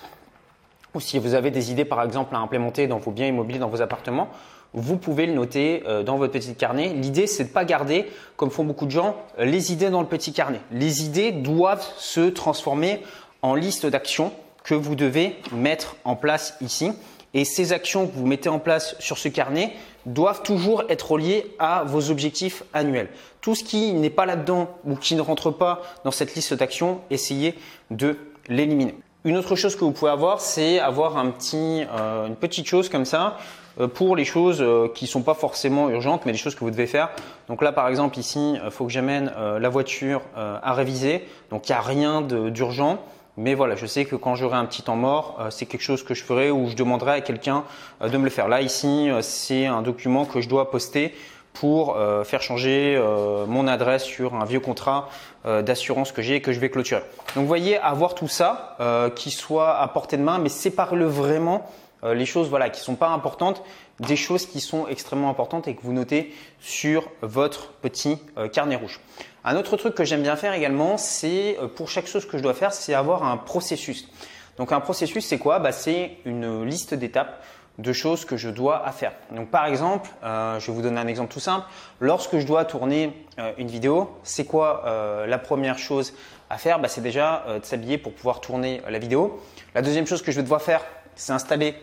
ou 0.94 1.00
si 1.00 1.18
vous 1.18 1.34
avez 1.34 1.50
des 1.50 1.70
idées 1.70 1.84
par 1.84 2.02
exemple 2.02 2.34
à 2.34 2.38
implémenter 2.38 2.86
dans 2.86 2.98
vos 2.98 3.10
biens 3.10 3.26
immobiliers, 3.26 3.58
dans 3.58 3.68
vos 3.68 3.82
appartements, 3.82 4.28
vous 4.74 4.96
pouvez 4.96 5.26
le 5.26 5.32
noter 5.32 5.82
euh, 5.86 6.02
dans 6.02 6.16
votre 6.16 6.32
petit 6.32 6.54
carnet. 6.54 6.88
L'idée, 6.88 7.26
c'est 7.26 7.44
de 7.44 7.48
pas 7.48 7.64
garder, 7.64 8.06
comme 8.36 8.50
font 8.50 8.64
beaucoup 8.64 8.86
de 8.86 8.90
gens, 8.90 9.16
les 9.38 9.72
idées 9.72 9.90
dans 9.90 10.02
le 10.02 10.06
petit 10.06 10.32
carnet. 10.32 10.60
Les 10.70 11.02
idées 11.02 11.32
doivent 11.32 11.86
se 11.96 12.28
transformer 12.28 13.02
en 13.42 13.54
liste 13.54 13.86
d'actions 13.86 14.32
que 14.64 14.74
vous 14.74 14.94
devez 14.94 15.36
mettre 15.52 15.96
en 16.04 16.16
place 16.16 16.56
ici. 16.60 16.92
Et 17.34 17.44
ces 17.44 17.72
actions 17.72 18.06
que 18.06 18.16
vous 18.16 18.26
mettez 18.26 18.48
en 18.48 18.58
place 18.58 18.96
sur 18.98 19.18
ce 19.18 19.28
carnet 19.28 19.72
doivent 20.06 20.42
toujours 20.42 20.84
être 20.88 21.12
reliées 21.12 21.54
à 21.58 21.84
vos 21.84 22.10
objectifs 22.10 22.62
annuels. 22.72 23.08
Tout 23.40 23.54
ce 23.54 23.64
qui 23.64 23.92
n'est 23.92 24.10
pas 24.10 24.26
là-dedans 24.26 24.68
ou 24.84 24.96
qui 24.96 25.14
ne 25.14 25.20
rentre 25.20 25.50
pas 25.50 25.82
dans 26.04 26.10
cette 26.10 26.34
liste 26.34 26.54
d'actions, 26.54 27.00
essayez 27.10 27.54
de 27.90 28.16
l'éliminer. 28.48 28.94
Une 29.26 29.36
autre 29.36 29.56
chose 29.56 29.74
que 29.74 29.80
vous 29.80 29.90
pouvez 29.90 30.12
avoir, 30.12 30.40
c'est 30.40 30.78
avoir 30.78 31.16
un 31.16 31.30
petit, 31.30 31.82
euh, 31.92 32.28
une 32.28 32.36
petite 32.36 32.68
chose 32.68 32.88
comme 32.88 33.04
ça 33.04 33.38
euh, 33.80 33.88
pour 33.88 34.14
les 34.14 34.24
choses 34.24 34.58
euh, 34.60 34.86
qui 34.94 35.08
sont 35.08 35.22
pas 35.22 35.34
forcément 35.34 35.90
urgentes, 35.90 36.24
mais 36.26 36.30
des 36.30 36.38
choses 36.38 36.54
que 36.54 36.60
vous 36.60 36.70
devez 36.70 36.86
faire. 36.86 37.10
Donc 37.48 37.60
là, 37.60 37.72
par 37.72 37.88
exemple, 37.88 38.20
ici, 38.20 38.54
il 38.64 38.70
faut 38.70 38.86
que 38.86 38.92
j'amène 38.92 39.32
la 39.36 39.68
voiture 39.68 40.22
à 40.36 40.72
réviser. 40.74 41.24
Donc 41.50 41.68
il 41.68 41.72
n'y 41.72 41.76
a 41.76 41.80
rien 41.80 42.22
d'urgent. 42.22 43.00
Mais 43.38 43.54
voilà, 43.54 43.74
je 43.74 43.84
sais 43.84 44.06
que 44.06 44.16
quand 44.16 44.34
j'aurai 44.34 44.56
un 44.56 44.64
petit 44.64 44.82
temps 44.82 44.96
mort, 44.96 45.36
euh, 45.40 45.50
c'est 45.50 45.66
quelque 45.66 45.82
chose 45.82 46.02
que 46.02 46.14
je 46.14 46.24
ferai 46.24 46.50
ou 46.50 46.68
je 46.68 46.74
demanderai 46.74 47.12
à 47.12 47.20
quelqu'un 47.20 47.64
euh, 48.00 48.08
de 48.08 48.16
me 48.16 48.24
le 48.24 48.30
faire. 48.30 48.48
Là, 48.48 48.62
ici, 48.62 49.10
euh, 49.10 49.20
c'est 49.20 49.66
un 49.66 49.82
document 49.82 50.24
que 50.24 50.40
je 50.40 50.48
dois 50.48 50.70
poster 50.70 51.14
pour 51.60 51.96
faire 52.24 52.42
changer 52.42 53.00
mon 53.48 53.66
adresse 53.66 54.04
sur 54.04 54.34
un 54.34 54.44
vieux 54.44 54.60
contrat 54.60 55.08
d'assurance 55.44 56.12
que 56.12 56.22
j'ai 56.22 56.36
et 56.36 56.40
que 56.40 56.52
je 56.52 56.60
vais 56.60 56.70
clôturer. 56.70 57.02
Donc 57.34 57.42
vous 57.42 57.46
voyez, 57.46 57.78
avoir 57.78 58.14
tout 58.14 58.28
ça 58.28 58.76
qui 59.14 59.30
soit 59.30 59.78
à 59.78 59.88
portée 59.88 60.16
de 60.16 60.22
main, 60.22 60.38
mais 60.38 60.48
séparez-le 60.48 61.06
vraiment 61.06 61.66
les 62.02 62.26
choses 62.26 62.48
voilà, 62.48 62.68
qui 62.70 62.80
ne 62.80 62.84
sont 62.84 62.94
pas 62.94 63.08
importantes 63.08 63.62
des 64.00 64.16
choses 64.16 64.44
qui 64.44 64.60
sont 64.60 64.86
extrêmement 64.88 65.30
importantes 65.30 65.68
et 65.68 65.74
que 65.74 65.82
vous 65.82 65.94
notez 65.94 66.34
sur 66.60 67.08
votre 67.22 67.72
petit 67.72 68.18
carnet 68.52 68.76
rouge. 68.76 69.00
Un 69.48 69.54
autre 69.54 69.76
truc 69.76 69.94
que 69.94 70.02
j'aime 70.02 70.22
bien 70.22 70.34
faire 70.34 70.54
également, 70.54 70.98
c'est 70.98 71.56
euh, 71.62 71.68
pour 71.68 71.88
chaque 71.88 72.08
chose 72.08 72.26
que 72.26 72.36
je 72.36 72.42
dois 72.42 72.52
faire, 72.52 72.72
c'est 72.72 72.94
avoir 72.94 73.22
un 73.22 73.36
processus. 73.36 74.08
Donc 74.56 74.72
un 74.72 74.80
processus, 74.80 75.24
c'est 75.24 75.38
quoi? 75.38 75.60
Bah, 75.60 75.70
C'est 75.70 76.16
une 76.24 76.64
liste 76.64 76.94
d'étapes 76.94 77.40
de 77.78 77.92
choses 77.92 78.24
que 78.24 78.36
je 78.36 78.48
dois 78.48 78.90
faire. 78.92 79.12
Donc 79.30 79.50
par 79.50 79.66
exemple, 79.66 80.10
euh, 80.24 80.58
je 80.60 80.66
vais 80.66 80.72
vous 80.72 80.82
donner 80.82 81.00
un 81.00 81.06
exemple 81.06 81.32
tout 81.32 81.40
simple. 81.40 81.66
Lorsque 82.00 82.38
je 82.38 82.46
dois 82.46 82.64
tourner 82.64 83.12
euh, 83.38 83.52
une 83.58 83.68
vidéo, 83.68 84.18
c'est 84.22 84.44
quoi 84.44 84.84
la 85.26 85.38
première 85.38 85.78
chose 85.78 86.14
à 86.50 86.58
faire? 86.58 86.78
Bah, 86.78 86.88
C'est 86.88 87.00
déjà 87.00 87.44
de 87.48 87.64
s'habiller 87.64 87.98
pour 87.98 88.12
pouvoir 88.12 88.40
tourner 88.40 88.80
la 88.88 88.98
vidéo. 88.98 89.40
La 89.74 89.82
deuxième 89.82 90.06
chose 90.06 90.22
que 90.22 90.32
je 90.32 90.36
vais 90.36 90.42
devoir 90.42 90.62
faire, 90.62 90.82
c'est 91.14 91.32
installer 91.32 91.74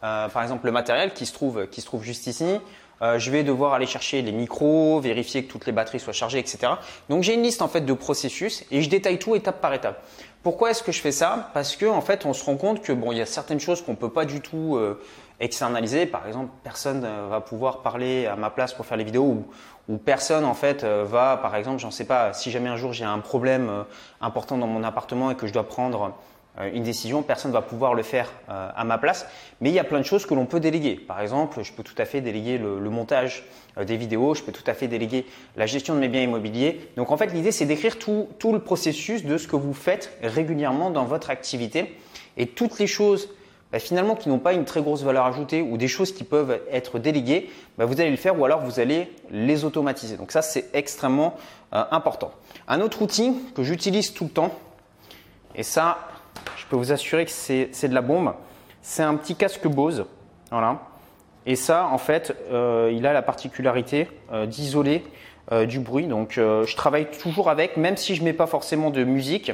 par 0.00 0.42
exemple 0.42 0.66
le 0.66 0.72
matériel 0.72 1.12
qui 1.14 1.26
se 1.26 1.32
trouve, 1.32 1.66
qui 1.68 1.80
se 1.80 1.86
trouve 1.86 2.02
juste 2.02 2.26
ici. 2.26 2.60
Euh, 3.02 3.18
je 3.18 3.30
vais 3.30 3.42
devoir 3.42 3.74
aller 3.74 3.86
chercher 3.86 4.22
les 4.22 4.32
micros, 4.32 5.00
vérifier 5.00 5.44
que 5.44 5.50
toutes 5.50 5.66
les 5.66 5.72
batteries 5.72 6.00
soient 6.00 6.12
chargées, 6.12 6.38
etc. 6.38 6.74
Donc 7.08 7.22
j'ai 7.22 7.34
une 7.34 7.42
liste 7.42 7.62
en 7.62 7.68
fait 7.68 7.80
de 7.80 7.92
processus 7.92 8.64
et 8.70 8.82
je 8.82 8.88
détaille 8.88 9.18
tout 9.18 9.34
étape 9.34 9.60
par 9.60 9.74
étape. 9.74 10.02
Pourquoi 10.42 10.70
est-ce 10.70 10.82
que 10.82 10.92
je 10.92 11.00
fais 11.00 11.12
ça? 11.12 11.50
Parce 11.54 11.76
que 11.76 11.86
en 11.86 12.00
fait, 12.00 12.26
on 12.26 12.32
se 12.32 12.44
rend 12.44 12.56
compte 12.56 12.82
que 12.82 12.92
bon, 12.92 13.12
il 13.12 13.18
y 13.18 13.20
a 13.20 13.26
certaines 13.26 13.60
choses 13.60 13.82
qu'on 13.82 13.94
peut 13.94 14.10
pas 14.10 14.24
du 14.24 14.40
tout 14.40 14.78
euh, 15.40 15.44
externaliser. 15.44 16.06
Par 16.06 16.26
exemple, 16.26 16.50
personne 16.62 17.04
euh, 17.04 17.26
va 17.28 17.40
pouvoir 17.40 17.82
parler 17.82 18.26
à 18.26 18.36
ma 18.36 18.50
place 18.50 18.72
pour 18.74 18.86
faire 18.86 18.96
les 18.96 19.04
vidéos 19.04 19.44
ou, 19.88 19.98
personne 19.98 20.46
en 20.46 20.54
fait 20.54 20.82
va, 20.82 21.36
par 21.36 21.54
exemple, 21.56 21.78
j'en 21.78 21.90
sais 21.90 22.06
pas, 22.06 22.32
si 22.32 22.50
jamais 22.50 22.70
un 22.70 22.76
jour 22.76 22.94
j'ai 22.94 23.04
un 23.04 23.18
problème 23.18 23.84
important 24.22 24.56
dans 24.56 24.66
mon 24.66 24.82
appartement 24.82 25.30
et 25.30 25.34
que 25.34 25.46
je 25.46 25.52
dois 25.52 25.68
prendre 25.68 26.14
euh, 26.60 26.70
une 26.72 26.84
décision, 26.84 27.22
personne 27.22 27.50
ne 27.50 27.56
va 27.56 27.62
pouvoir 27.62 27.94
le 27.94 28.04
faire 28.04 28.30
euh, 28.48 28.68
à 28.74 28.84
ma 28.84 28.96
place, 28.96 29.26
mais 29.60 29.70
il 29.70 29.74
y 29.74 29.80
a 29.80 29.84
plein 29.84 29.98
de 29.98 30.04
choses 30.04 30.24
que 30.24 30.34
l'on 30.34 30.46
peut 30.46 30.60
déléguer. 30.60 30.94
Par 30.94 31.20
exemple, 31.20 31.62
je 31.62 31.72
peux 31.72 31.82
tout 31.82 31.96
à 31.98 32.04
fait 32.04 32.20
déléguer 32.20 32.58
le, 32.58 32.78
montage 32.90 33.44
euh, 33.76 33.84
des 33.84 33.96
vidéos, 33.96 34.34
je 34.34 34.42
peux 34.44 34.52
tout 34.52 34.62
à 34.68 34.74
fait 34.74 34.86
déléguer 34.86 35.26
la 35.56 35.66
gestion 35.66 35.94
de 35.94 35.98
mes 35.98 36.08
biens 36.08 36.22
immobiliers. 36.22 36.88
Donc 36.96 37.10
en 37.10 37.16
fait, 37.16 37.26
l'idée, 37.26 37.50
c'est 37.50 37.66
d'écrire 37.66 37.98
tout, 37.98 38.28
le 38.44 38.60
processus 38.60 39.24
de 39.24 39.36
ce 39.36 39.48
que 39.48 39.56
vous 39.56 39.74
faites 39.74 40.16
régulièrement 40.22 40.90
dans 40.90 41.04
votre 41.04 41.30
activité 41.30 41.98
et 42.36 42.46
toutes 42.46 42.78
les 42.78 42.86
choses 42.86 43.30
bah, 43.72 43.78
finalement 43.78 44.14
qui 44.14 44.28
n'ont 44.28 44.38
pas 44.38 44.52
une 44.52 44.64
très 44.64 44.82
grosse 44.82 45.02
valeur 45.02 45.26
ajoutée 45.26 45.62
ou 45.62 45.76
des 45.76 45.88
choses 45.88 46.12
qui 46.12 46.24
peuvent 46.24 46.60
être 46.70 46.98
déléguées, 46.98 47.50
bah, 47.78 47.84
vous 47.84 48.00
allez 48.00 48.10
le 48.10 48.16
faire 48.16 48.38
ou 48.38 48.44
alors 48.44 48.60
vous 48.60 48.80
allez 48.80 49.12
les 49.30 49.64
automatiser. 49.64 50.16
Donc 50.16 50.32
ça, 50.32 50.42
c'est 50.42 50.70
extrêmement 50.74 51.36
important. 51.72 52.30
Un 52.68 52.80
autre 52.80 53.02
outil 53.02 53.34
que 53.54 53.64
j'utilise 53.64 54.14
tout 54.14 54.24
le 54.24 54.30
temps, 54.30 54.52
et 55.54 55.62
ça, 55.62 55.98
je 56.56 56.66
peux 56.66 56.76
vous 56.76 56.92
assurer 56.92 57.24
que 57.24 57.30
c'est 57.30 57.88
de 57.88 57.94
la 57.94 58.02
bombe. 58.02 58.34
C'est 58.82 59.02
un 59.02 59.14
petit 59.14 59.36
casque 59.36 59.66
Bose. 59.66 60.04
Voilà. 60.50 60.80
Et 61.46 61.56
ça, 61.56 61.86
en 61.86 61.98
fait, 61.98 62.34
euh, 62.50 62.92
il 62.94 63.06
a 63.06 63.12
la 63.12 63.22
particularité 63.22 64.08
euh, 64.32 64.46
d'isoler 64.46 65.04
euh, 65.52 65.66
du 65.66 65.78
bruit. 65.78 66.06
Donc, 66.06 66.34
je 66.34 66.76
travaille 66.76 67.06
toujours 67.06 67.50
avec, 67.50 67.76
même 67.76 67.96
si 67.96 68.14
je 68.14 68.20
ne 68.20 68.26
mets 68.26 68.32
pas 68.32 68.46
forcément 68.46 68.90
de 68.90 69.04
musique. 69.04 69.52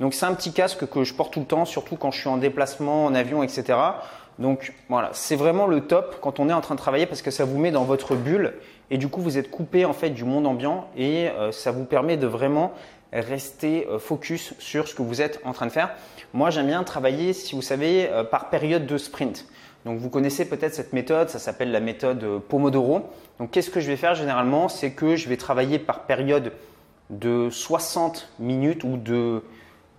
Donc, 0.00 0.14
c'est 0.14 0.26
un 0.26 0.34
petit 0.34 0.52
casque 0.52 0.86
que 0.86 1.04
je 1.04 1.14
porte 1.14 1.32
tout 1.32 1.40
le 1.40 1.46
temps, 1.46 1.64
surtout 1.64 1.96
quand 1.96 2.10
je 2.10 2.20
suis 2.20 2.28
en 2.28 2.36
déplacement, 2.36 3.06
en 3.06 3.14
avion, 3.14 3.42
etc. 3.42 3.78
Donc, 4.38 4.72
voilà, 4.88 5.10
c'est 5.12 5.36
vraiment 5.36 5.66
le 5.66 5.82
top 5.82 6.18
quand 6.20 6.40
on 6.40 6.48
est 6.48 6.52
en 6.52 6.60
train 6.60 6.74
de 6.74 6.80
travailler 6.80 7.06
parce 7.06 7.22
que 7.22 7.30
ça 7.30 7.44
vous 7.44 7.58
met 7.58 7.70
dans 7.70 7.84
votre 7.84 8.14
bulle 8.14 8.52
et 8.90 8.98
du 8.98 9.08
coup, 9.08 9.22
vous 9.22 9.38
êtes 9.38 9.50
coupé 9.50 9.86
en 9.86 9.94
fait 9.94 10.10
du 10.10 10.24
monde 10.24 10.46
ambiant 10.46 10.88
et 10.96 11.30
ça 11.52 11.70
vous 11.70 11.84
permet 11.84 12.18
de 12.18 12.26
vraiment 12.26 12.72
rester 13.14 13.88
focus 13.98 14.52
sur 14.58 14.88
ce 14.88 14.94
que 14.94 15.00
vous 15.00 15.22
êtes 15.22 15.40
en 15.44 15.54
train 15.54 15.64
de 15.64 15.72
faire. 15.72 15.96
Moi, 16.36 16.50
j'aime 16.50 16.66
bien 16.66 16.82
travailler, 16.82 17.32
si 17.32 17.54
vous 17.54 17.62
savez, 17.62 18.10
euh, 18.10 18.24
par 18.24 18.50
période 18.50 18.86
de 18.86 18.98
sprint. 18.98 19.46
Donc, 19.86 19.98
vous 19.98 20.10
connaissez 20.10 20.46
peut-être 20.46 20.74
cette 20.74 20.92
méthode, 20.92 21.30
ça 21.30 21.38
s'appelle 21.38 21.70
la 21.70 21.80
méthode 21.80 22.22
euh, 22.24 22.38
Pomodoro. 22.38 23.08
Donc, 23.38 23.52
qu'est-ce 23.52 23.70
que 23.70 23.80
je 23.80 23.86
vais 23.86 23.96
faire 23.96 24.14
généralement? 24.14 24.68
C'est 24.68 24.90
que 24.90 25.16
je 25.16 25.30
vais 25.30 25.38
travailler 25.38 25.78
par 25.78 26.00
période 26.00 26.52
de 27.08 27.48
60 27.48 28.28
minutes 28.38 28.84
ou 28.84 28.96
de 28.96 29.42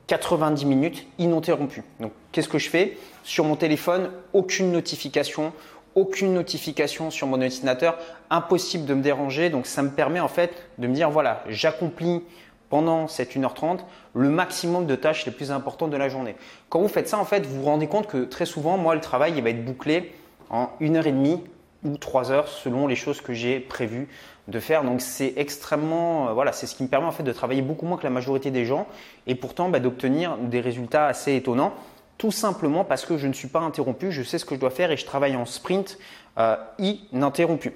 90 0.08 0.66
minutes 0.66 1.06
ininterrompues. 1.20 1.84
Donc, 2.00 2.12
qu'est-ce 2.32 2.50
que 2.50 2.58
je 2.58 2.70
fais? 2.70 2.98
Sur 3.24 3.44
mon 3.44 3.56
téléphone, 3.56 4.12
aucune 4.34 4.72
notification, 4.72 5.54
aucune 5.96 6.34
notification 6.34 7.12
sur 7.12 7.28
mon 7.28 7.42
ordinateur, 7.42 7.98
impossible 8.30 8.86
de 8.86 8.94
me 8.94 9.02
déranger. 9.02 9.50
Donc, 9.50 9.68
ça 9.68 9.84
me 9.84 9.90
permet 9.90 10.20
en 10.20 10.28
fait 10.28 10.64
de 10.78 10.88
me 10.88 10.94
dire 10.94 11.10
voilà, 11.10 11.44
j'accomplis 11.50 12.24
pendant 12.70 13.08
cette 13.08 13.36
1h30 13.36 13.80
le 14.14 14.30
maximum 14.30 14.86
de 14.86 14.96
tâches 14.96 15.26
les 15.26 15.32
plus 15.32 15.52
importantes 15.52 15.90
de 15.90 15.98
la 15.98 16.10
journée. 16.10 16.36
Quand 16.70 16.82
vous 16.82 16.88
faites 16.88 17.08
ça, 17.08 17.18
en 17.18 17.26
fait, 17.26 17.46
vous 17.46 17.62
vous 17.62 17.66
rendez 17.66 17.88
compte 17.88 18.08
que 18.08 18.24
très 18.24 18.46
souvent, 18.46 18.78
moi, 18.78 18.96
le 18.96 19.02
travail 19.02 19.34
il 19.36 19.44
va 19.44 19.50
être 19.50 19.64
bouclé 19.64 20.14
en 20.50 20.70
1h30 20.82 21.42
ou 21.88 21.98
3 21.98 22.32
heures 22.32 22.48
selon 22.48 22.88
les 22.88 22.96
choses 22.96 23.22
que 23.22 23.34
j'ai 23.34 23.60
prévues 23.60 24.08
de 24.48 24.60
faire. 24.60 24.84
Donc 24.84 25.02
c'est 25.02 25.34
extrêmement, 25.38 26.30
euh, 26.30 26.34
voilà, 26.34 26.52
c'est 26.52 26.68
ce 26.68 26.76
qui 26.76 26.84
me 26.84 26.88
permet 26.88 27.08
en 27.08 27.12
fait 27.12 27.24
de 27.24 27.32
travailler 27.32 27.62
beaucoup 27.62 27.86
moins 27.86 27.98
que 27.98 28.04
la 28.04 28.10
majorité 28.10 28.52
des 28.52 28.66
gens 28.66 28.88
et 29.26 29.36
pourtant 29.36 29.70
bah, 29.70 29.80
d'obtenir 29.80 30.38
des 30.38 30.62
résultats 30.62 31.08
assez 31.08 31.36
étonnants. 31.36 31.74
Tout 32.18 32.32
simplement 32.32 32.84
parce 32.84 33.06
que 33.06 33.18
je 33.18 33.28
ne 33.28 33.34
suis 33.34 33.48
pas 33.48 33.60
interrompu, 33.60 34.12
je 34.12 34.24
sais 34.24 34.40
ce 34.40 34.46
que 34.46 34.56
je 34.56 34.60
dois 34.60 34.72
faire 34.72 34.92
et 34.92 34.98
je 34.98 35.06
travaille 35.06 35.36
en 35.36 35.46
sprint 35.46 35.98
euh, 36.38 36.56
ininterrompu. 36.80 37.74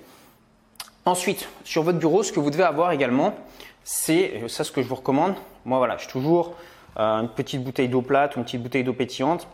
Ensuite, 1.06 1.48
sur 1.63 1.84
votre 1.84 1.98
bureau, 1.98 2.24
ce 2.24 2.32
que 2.32 2.39
vous 2.39 2.51
devez 2.51 2.63
avoir 2.63 2.91
également, 2.91 3.36
c'est 3.84 4.48
ça 4.48 4.63
ce 4.63 4.72
que 4.72 4.82
je 4.82 4.88
vous 4.88 4.96
recommande. 4.96 5.34
Moi, 5.65 5.77
voilà, 5.77 5.98
je 5.98 6.03
suis 6.03 6.12
toujours 6.12 6.53
une 6.96 7.30
petite 7.36 7.63
bouteille 7.63 7.89
d'eau 7.89 8.03
plate 8.03 8.36
ou 8.36 8.39
une 8.39 8.46
petite 8.46 8.62
bouteille 8.62 8.84
d'eau 8.84 8.94
pétillante 8.94 9.48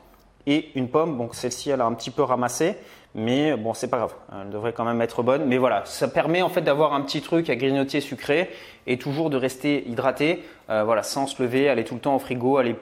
et 0.48 0.72
une 0.74 0.88
pomme. 0.88 1.18
Donc 1.18 1.36
celle-ci, 1.36 1.70
elle 1.70 1.82
a 1.82 1.86
un 1.86 1.94
petit 1.94 2.10
peu 2.10 2.24
ramassé, 2.24 2.76
mais 3.14 3.56
bon, 3.56 3.74
c'est 3.74 3.90
pas 3.90 3.98
grave. 3.98 4.14
Elle 4.32 4.50
devrait 4.50 4.74
quand 4.74 4.86
même 4.86 5.02
être 5.02 5.22
bonne. 5.22 5.46
Mais 5.46 5.58
voilà, 5.58 5.84
ça 5.86 6.08
permet 6.08 6.42
en 6.42 6.50
fait 6.50 6.62
d'avoir 6.62 6.94
un 6.94 7.02
petit 7.02 7.22
truc 7.22 7.50
à 7.50 7.56
grignoter 7.56 8.02
sucré 8.02 8.50
et 8.88 8.98
toujours 8.98 9.30
de 9.30 9.38
rester 9.38 9.88
hydraté. 9.88 10.44
Euh, 10.70 10.84
voilà, 10.84 11.04
sans 11.04 11.28
se 11.28 11.42
lever, 11.44 11.70
aller 11.70 11.84
tout 11.84 11.96
le 11.96 12.00
temps 12.00 12.16
au 12.16 12.20
frigo, 12.20 12.58
aller, 12.58 12.74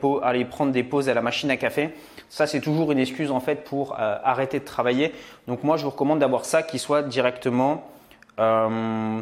prendre 0.45 0.71
des 0.71 0.83
pauses 0.83 1.09
à 1.09 1.13
la 1.13 1.21
machine 1.21 1.49
à 1.51 1.57
café. 1.57 1.89
Ça, 2.29 2.47
c'est 2.47 2.61
toujours 2.61 2.91
une 2.91 2.99
excuse 2.99 3.31
en 3.31 3.39
fait 3.39 3.63
pour 3.63 3.93
euh, 3.99 4.17
arrêter 4.23 4.59
de 4.59 4.65
travailler. 4.65 5.13
Donc 5.47 5.63
moi, 5.63 5.77
je 5.77 5.83
vous 5.83 5.89
recommande 5.89 6.19
d'avoir 6.19 6.45
ça 6.45 6.63
qui 6.63 6.79
soit 6.79 7.01
directement 7.01 7.89
euh, 8.39 9.19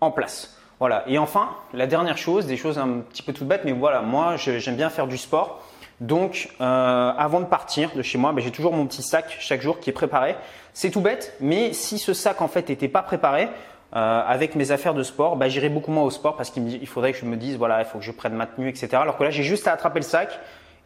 en 0.00 0.10
place. 0.10 0.58
Voilà. 0.78 1.04
Et 1.06 1.18
enfin, 1.18 1.50
la 1.74 1.86
dernière 1.86 2.16
chose, 2.18 2.46
des 2.46 2.56
choses 2.56 2.78
un 2.78 3.00
petit 3.10 3.22
peu 3.22 3.32
toutes 3.32 3.46
bêtes, 3.46 3.62
mais 3.64 3.72
voilà, 3.72 4.00
moi, 4.00 4.36
j'aime 4.36 4.76
bien 4.76 4.90
faire 4.90 5.06
du 5.06 5.18
sport. 5.18 5.62
Donc, 6.00 6.48
euh, 6.60 7.12
avant 7.16 7.40
de 7.40 7.44
partir 7.44 7.90
de 7.94 8.00
chez 8.00 8.16
moi, 8.16 8.32
ben, 8.32 8.42
j'ai 8.42 8.50
toujours 8.50 8.72
mon 8.72 8.86
petit 8.86 9.02
sac 9.02 9.36
chaque 9.38 9.60
jour 9.60 9.80
qui 9.80 9.90
est 9.90 9.92
préparé. 9.92 10.34
C'est 10.72 10.90
tout 10.90 11.02
bête, 11.02 11.34
mais 11.40 11.74
si 11.74 11.98
ce 11.98 12.14
sac 12.14 12.40
en 12.40 12.48
fait 12.48 12.70
n'était 12.70 12.88
pas 12.88 13.02
préparé 13.02 13.48
euh, 13.94 14.22
avec 14.26 14.54
mes 14.54 14.70
affaires 14.70 14.94
de 14.94 15.02
sport, 15.02 15.36
ben, 15.36 15.48
j'irais 15.48 15.68
beaucoup 15.68 15.90
moins 15.90 16.04
au 16.04 16.10
sport 16.10 16.36
parce 16.36 16.50
qu'il 16.50 16.86
faudrait 16.86 17.12
que 17.12 17.18
je 17.18 17.26
me 17.26 17.36
dise 17.36 17.58
voilà, 17.58 17.80
il 17.80 17.84
faut 17.84 17.98
que 17.98 18.04
je 18.04 18.12
prenne 18.12 18.32
ma 18.32 18.46
tenue, 18.46 18.70
etc. 18.70 18.88
Alors 18.94 19.18
que 19.18 19.24
là, 19.24 19.30
j'ai 19.30 19.42
juste 19.42 19.68
à 19.68 19.72
attraper 19.72 19.98
le 19.98 20.04
sac 20.04 20.40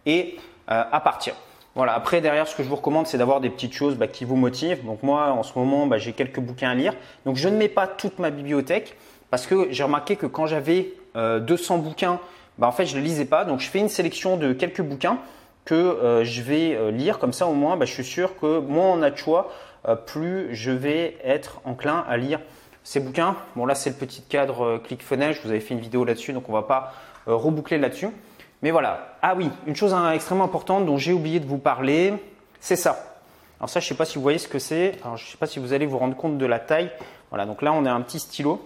et 0.05 0.37
euh, 0.69 0.83
à 0.91 1.01
partir. 1.01 1.35
Voilà. 1.77 1.95
Après, 1.95 2.21
derrière, 2.21 2.49
ce 2.49 2.57
que 2.57 2.65
je 2.65 2.69
vous 2.69 2.77
recommande, 2.77 3.07
c'est 3.07 3.19
d'avoir 3.19 3.41
des 3.41 3.51
petites 3.51 3.75
choses 3.75 3.95
bah, 3.97 4.09
qui 4.09 4.25
vous 4.25 4.37
motivent. 4.37 4.85
Donc 4.85 5.05
moi, 5.05 5.31
en 5.31 5.45
ce 5.45 5.57
moment, 5.57 5.87
bah, 5.87 5.99
j'ai 5.99 6.13
quelques 6.13 6.41
bouquins 6.41 6.71
à 6.71 6.75
lire. 6.75 6.95
Donc 7.25 7.37
je 7.37 7.49
ne 7.49 7.57
mets 7.57 7.69
pas 7.69 7.87
toute 7.87 8.19
ma 8.19 8.31
bibliothèque 8.31 8.97
parce 9.31 9.47
que 9.47 9.69
j'ai 9.71 9.85
remarqué 9.85 10.17
que 10.17 10.27
quand 10.27 10.47
j'avais 10.47 10.93
200 11.17 11.79
bouquins 11.79 12.21
bah, 12.59 12.67
en 12.67 12.73
fait, 12.73 12.87
je 12.87 12.97
ne 12.97 13.03
les 13.03 13.09
lisais 13.09 13.25
pas. 13.25 13.45
Donc, 13.45 13.61
je 13.61 13.69
fais 13.69 13.81
une 13.81 13.89
sélection 13.89 14.37
de 14.37 14.53
quelques 14.53 14.83
bouquins 14.83 15.19
que 15.65 15.75
euh, 15.75 16.25
je 16.25 16.43
vais 16.43 16.75
euh, 16.75 16.91
lire. 16.91 17.19
Comme 17.19 17.33
ça, 17.33 17.47
au 17.47 17.55
moins, 17.55 17.77
bah, 17.77 17.87
je 17.87 17.93
suis 17.93 18.05
sûr 18.05 18.37
que 18.39 18.59
moins 18.59 18.91
on 18.91 19.03
a 19.03 19.11
de 19.11 19.17
choix, 19.17 19.51
euh, 19.89 19.97
plus 19.97 20.55
je 20.55 20.71
vais 20.71 21.17
être 21.25 21.61
enclin 21.65 22.05
à 22.09 22.17
lire 22.17 22.41
ces 22.83 23.01
bouquins. 23.01 23.37
Bon, 23.57 23.67
là, 23.67 23.75
c'est 23.75 23.91
le 23.91 23.97
petit 23.97 24.23
cadre 24.23 24.79
ClickFunnels. 24.79 25.35
Je 25.35 25.43
vous 25.43 25.51
avais 25.51 25.61
fait 25.61 25.75
une 25.75 25.81
vidéo 25.81 26.05
là-dessus, 26.05 26.33
donc 26.33 26.49
on 26.49 26.53
ne 26.53 26.59
va 26.59 26.65
pas 26.65 26.93
reboucler 27.27 27.79
là-dessus. 27.79 28.09
Mais 28.63 28.71
voilà. 28.71 29.17
Ah 29.23 29.35
oui, 29.35 29.51
une 29.67 29.75
chose 29.75 29.95
hein, 29.95 30.13
extrêmement 30.13 30.45
importante 30.45 30.85
dont 30.85 30.99
j'ai 30.99 31.13
oublié 31.13 31.41
de 31.41 31.47
vous 31.47 31.59
parler, 31.59 32.13
c'est 32.61 32.77
ça. 32.77 33.17
Alors 33.59 33.71
ça, 33.71 33.81
je 33.81 33.87
ne 33.87 33.89
sais 33.89 33.95
pas 33.95 34.05
si 34.05 34.17
vous 34.17 34.23
voyez 34.23 34.39
ce 34.39 34.49
que 34.49 34.59
c'est. 34.59 34.99
Alors, 35.03 35.17
je 35.17 35.25
ne 35.25 35.31
sais 35.31 35.39
pas 35.39 35.47
si 35.47 35.59
vous 35.59 35.73
allez 35.73 35.87
vous 35.87 35.97
rendre 35.97 36.15
compte 36.15 36.37
de 36.37 36.47
la 36.47 36.59
taille. 36.59 36.91
Voilà, 37.31 37.47
donc 37.47 37.63
là, 37.63 37.73
on 37.73 37.87
a 37.87 37.91
un 37.91 38.03
petit 38.03 38.19
stylo. 38.19 38.63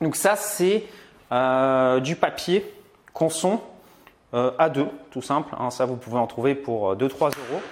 Donc 0.00 0.16
ça, 0.16 0.36
c'est 0.36 0.84
du 2.00 2.16
papier 2.16 2.64
Conson 3.16 3.60
euh, 4.34 4.50
A2, 4.58 4.88
tout 5.10 5.22
simple. 5.22 5.54
Hein, 5.58 5.70
ça, 5.70 5.86
vous 5.86 5.96
pouvez 5.96 6.18
en 6.18 6.26
trouver 6.26 6.54
pour 6.54 6.94
2-3 6.94 6.98
euh, 6.98 7.06
euros. 7.24 7.62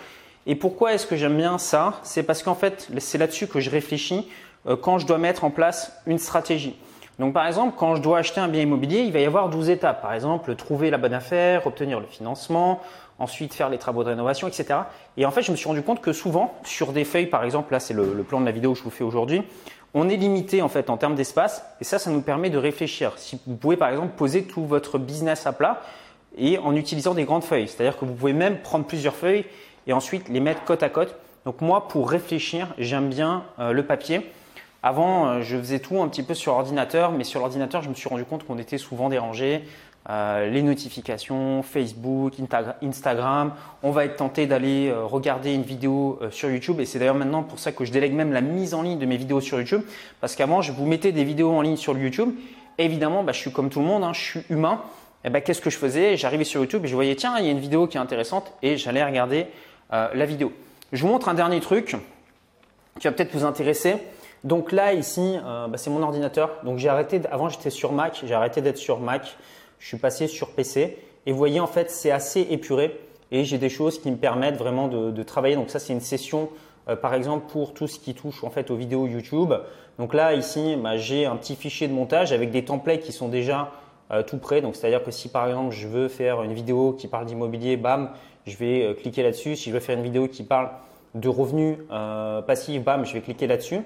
Et 0.46 0.54
pourquoi 0.54 0.94
est-ce 0.94 1.06
que 1.06 1.16
j'aime 1.16 1.36
bien 1.36 1.58
ça? 1.58 2.00
C'est 2.02 2.22
parce 2.22 2.42
qu'en 2.42 2.54
fait, 2.54 2.88
c'est 2.98 3.18
là-dessus 3.18 3.46
que 3.46 3.60
je 3.60 3.68
réfléchis 3.68 4.26
euh, 4.66 4.74
quand 4.74 4.98
je 4.98 5.06
dois 5.06 5.18
mettre 5.18 5.44
en 5.44 5.50
place 5.50 5.92
une 6.06 6.16
stratégie. 6.16 6.74
Donc 7.18 7.34
par 7.34 7.46
exemple, 7.46 7.74
quand 7.76 7.94
je 7.94 8.00
dois 8.00 8.18
acheter 8.18 8.40
un 8.40 8.48
bien 8.48 8.62
immobilier, 8.62 9.00
il 9.00 9.12
va 9.12 9.20
y 9.20 9.26
avoir 9.26 9.50
12 9.50 9.68
étapes. 9.68 10.00
Par 10.00 10.14
exemple, 10.14 10.54
trouver 10.56 10.88
la 10.88 10.96
bonne 10.96 11.12
affaire, 11.12 11.66
obtenir 11.66 12.00
le 12.00 12.06
financement, 12.06 12.80
ensuite 13.18 13.52
faire 13.52 13.68
les 13.68 13.78
travaux 13.78 14.02
de 14.02 14.08
rénovation, 14.08 14.48
etc. 14.48 14.80
Et 15.18 15.26
en 15.26 15.30
fait, 15.30 15.42
je 15.42 15.52
me 15.52 15.56
suis 15.56 15.68
rendu 15.68 15.82
compte 15.82 16.00
que 16.00 16.14
souvent, 16.14 16.54
sur 16.64 16.92
des 16.92 17.04
feuilles, 17.04 17.26
par 17.26 17.44
exemple, 17.44 17.70
là 17.72 17.80
c'est 17.80 17.94
le, 17.94 18.14
le, 18.14 18.22
plan 18.22 18.40
de 18.40 18.46
la 18.46 18.50
vidéo 18.50 18.72
que 18.72 18.78
je 18.78 18.84
vous 18.84 18.90
fais 18.90 19.04
aujourd'hui, 19.04 19.42
on 19.94 20.08
est 20.08 20.16
limité 20.16 20.60
en 20.60 20.68
fait 20.68 20.90
en 20.90 20.96
termes 20.96 21.14
d'espace 21.14 21.64
et 21.80 21.84
ça, 21.84 21.98
ça 21.98 22.10
nous 22.10 22.20
permet 22.20 22.50
de 22.50 22.58
réfléchir. 22.58 23.14
Si 23.16 23.40
vous 23.46 23.56
pouvez 23.56 23.76
par 23.76 23.88
exemple 23.90 24.14
poser 24.16 24.42
tout 24.42 24.66
votre 24.66 24.98
business 24.98 25.46
à 25.46 25.52
plat 25.52 25.80
et 26.36 26.58
en 26.58 26.74
utilisant 26.74 27.14
des 27.14 27.24
grandes 27.24 27.44
feuilles, 27.44 27.68
c'est-à-dire 27.68 27.96
que 27.96 28.04
vous 28.04 28.14
pouvez 28.14 28.32
même 28.32 28.58
prendre 28.58 28.84
plusieurs 28.84 29.14
feuilles 29.14 29.44
et 29.86 29.92
ensuite 29.92 30.28
les 30.28 30.40
mettre 30.40 30.64
côte 30.64 30.82
à 30.82 30.88
côte. 30.88 31.14
Donc 31.44 31.60
moi, 31.60 31.88
pour 31.88 32.10
réfléchir, 32.10 32.74
j'aime 32.78 33.08
bien 33.08 33.44
euh, 33.58 33.72
le 33.72 33.84
papier. 33.84 34.30
Avant, 34.82 35.28
euh, 35.28 35.42
je 35.42 35.56
faisais 35.56 35.78
tout 35.78 36.00
un 36.02 36.08
petit 36.08 36.22
peu 36.22 36.34
sur 36.34 36.54
ordinateur, 36.54 37.12
mais 37.12 37.24
sur 37.24 37.40
l'ordinateur, 37.40 37.82
je 37.82 37.88
me 37.88 37.94
suis 37.94 38.08
rendu 38.08 38.24
compte 38.24 38.44
qu'on 38.44 38.58
était 38.58 38.78
souvent 38.78 39.08
dérangé. 39.08 39.64
Euh, 40.10 40.50
les 40.50 40.60
notifications, 40.60 41.62
Facebook, 41.62 42.34
Instagram. 42.82 43.52
On 43.82 43.90
va 43.90 44.04
être 44.04 44.16
tenté 44.16 44.46
d'aller 44.46 44.88
euh, 44.90 45.06
regarder 45.06 45.54
une 45.54 45.62
vidéo 45.62 46.18
euh, 46.20 46.30
sur 46.30 46.50
YouTube 46.50 46.78
et 46.80 46.84
c'est 46.84 46.98
d'ailleurs 46.98 47.14
maintenant 47.14 47.42
pour 47.42 47.58
ça 47.58 47.72
que 47.72 47.86
je 47.86 47.92
délègue 47.92 48.12
même 48.12 48.30
la 48.30 48.42
mise 48.42 48.74
en 48.74 48.82
ligne 48.82 48.98
de 48.98 49.06
mes 49.06 49.16
vidéos 49.16 49.40
sur 49.40 49.58
YouTube 49.58 49.80
parce 50.20 50.36
qu'avant 50.36 50.60
je 50.60 50.72
vous 50.72 50.84
mettais 50.84 51.10
des 51.10 51.24
vidéos 51.24 51.52
en 51.52 51.62
ligne 51.62 51.78
sur 51.78 51.96
YouTube. 51.96 52.34
évidemment, 52.76 53.24
bah, 53.24 53.32
je 53.32 53.38
suis 53.38 53.50
comme 53.50 53.70
tout 53.70 53.80
le 53.80 53.86
monde, 53.86 54.04
hein, 54.04 54.12
je 54.12 54.20
suis 54.20 54.40
humain. 54.50 54.82
Et 55.24 55.30
bah, 55.30 55.40
qu'est-ce 55.40 55.62
que 55.62 55.70
je 55.70 55.78
faisais? 55.78 56.18
J'arrivais 56.18 56.44
sur 56.44 56.60
YouTube 56.60 56.84
et 56.84 56.88
je 56.88 56.94
voyais 56.94 57.16
tiens 57.16 57.38
il 57.38 57.46
y 57.46 57.48
a 57.48 57.52
une 57.52 57.58
vidéo 57.58 57.86
qui 57.86 57.96
est 57.96 58.00
intéressante 58.00 58.52
et 58.60 58.76
j'allais 58.76 59.02
regarder 59.02 59.46
la 59.90 60.26
vidéo. 60.26 60.52
Je 60.92 61.00
vous 61.02 61.08
montre 61.08 61.28
un 61.28 61.34
dernier 61.34 61.60
truc 61.60 61.96
qui 62.98 63.06
va 63.06 63.12
peut-être 63.12 63.32
vous 63.32 63.44
intéresser. 63.44 63.96
Donc 64.42 64.72
là 64.72 64.92
ici, 64.92 65.38
bah, 65.44 65.76
c'est 65.76 65.88
mon 65.88 66.02
ordinateur. 66.02 66.50
Donc 66.64 66.78
j'ai 66.78 66.88
arrêté. 66.88 67.22
Avant 67.30 67.48
j'étais 67.48 67.70
sur 67.70 67.92
Mac, 67.92 68.20
j'ai 68.22 68.34
arrêté 68.34 68.60
d'être 68.60 68.76
sur 68.76 68.98
Mac 68.98 69.36
je 69.84 69.88
suis 69.88 69.98
passé 69.98 70.28
sur 70.28 70.48
PC 70.52 70.96
et 71.26 71.32
vous 71.32 71.36
voyez 71.36 71.60
en 71.60 71.66
fait 71.66 71.90
c'est 71.90 72.10
assez 72.10 72.40
épuré 72.40 72.98
et 73.30 73.44
j'ai 73.44 73.58
des 73.58 73.68
choses 73.68 74.00
qui 74.00 74.10
me 74.10 74.16
permettent 74.16 74.56
vraiment 74.56 74.88
de, 74.88 75.22
travailler. 75.22 75.56
Donc 75.56 75.68
ça 75.68 75.78
c'est 75.78 75.92
une 75.92 76.00
session 76.00 76.48
euh, 76.88 76.96
par 76.96 77.12
exemple 77.12 77.52
pour 77.52 77.74
tout 77.74 77.86
ce 77.86 77.98
qui 77.98 78.14
touche 78.14 78.44
en 78.44 78.50
fait 78.50 78.70
aux 78.70 78.76
vidéos 78.76 79.06
YouTube. 79.06 79.52
Donc 79.98 80.14
là 80.14 80.32
ici 80.32 80.76
bah, 80.82 80.96
j'ai 80.96 81.26
un 81.26 81.36
petit 81.36 81.54
fichier 81.54 81.86
de 81.86 81.92
montage 81.92 82.32
avec 82.32 82.50
des 82.50 82.64
templates 82.64 83.00
qui 83.00 83.12
sont 83.12 83.28
déjà 83.28 83.72
euh, 84.10 84.22
tout 84.22 84.38
prêts. 84.38 84.62
Donc 84.62 84.74
c'est-à-dire 84.74 85.04
que 85.04 85.10
si 85.10 85.28
par 85.28 85.46
exemple 85.48 85.74
je 85.74 85.86
veux 85.86 86.08
faire 86.08 86.42
une 86.42 86.54
vidéo 86.54 86.94
qui 86.94 87.06
parle 87.06 87.26
d'immobilier, 87.26 87.76
bam, 87.76 88.08
je 88.46 88.56
vais 88.56 88.84
euh, 88.84 88.94
cliquer 88.94 89.22
là-dessus. 89.22 89.54
Si 89.54 89.68
je 89.68 89.74
veux 89.74 89.80
faire 89.80 89.98
une 89.98 90.04
vidéo 90.04 90.28
qui 90.28 90.44
parle 90.44 90.70
de 91.14 91.28
revenus 91.28 91.76
passifs, 92.46 92.82
bam, 92.82 93.04
je 93.04 93.12
vais 93.12 93.20
cliquer 93.20 93.46
là-dessus. 93.46 93.82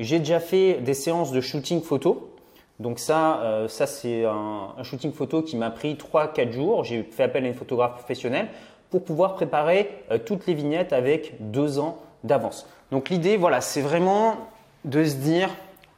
J'ai 0.00 0.18
déjà 0.18 0.40
fait 0.40 0.80
des 0.80 0.92
séances 0.92 1.30
de 1.30 1.40
shooting 1.40 1.82
photo. 1.82 2.35
Donc 2.78 2.98
ça, 2.98 3.40
euh, 3.40 3.68
ça 3.68 3.86
c'est 3.86 4.24
un, 4.24 4.82
shooting 4.82 5.12
photo 5.12 5.42
qui 5.42 5.56
m'a 5.56 5.70
pris 5.70 5.94
3-4 5.94 6.52
jours. 6.52 6.84
J'ai 6.84 7.02
fait 7.02 7.22
appel 7.22 7.44
à 7.44 7.48
une 7.48 7.54
photographe 7.54 7.94
professionnelle 7.94 8.48
pour 8.90 9.04
pouvoir 9.04 9.34
préparer 9.34 9.90
euh, 10.10 10.18
toutes 10.18 10.46
les 10.46 10.54
vignettes 10.54 10.92
avec 10.92 11.34
deux 11.40 11.78
ans 11.78 11.98
d'avance. 12.24 12.68
Donc 12.90 13.08
l'idée, 13.08 13.36
voilà, 13.36 13.60
c'est 13.60 13.80
vraiment 13.80 14.36
de 14.84 15.04
se 15.04 15.16
dire, 15.16 15.50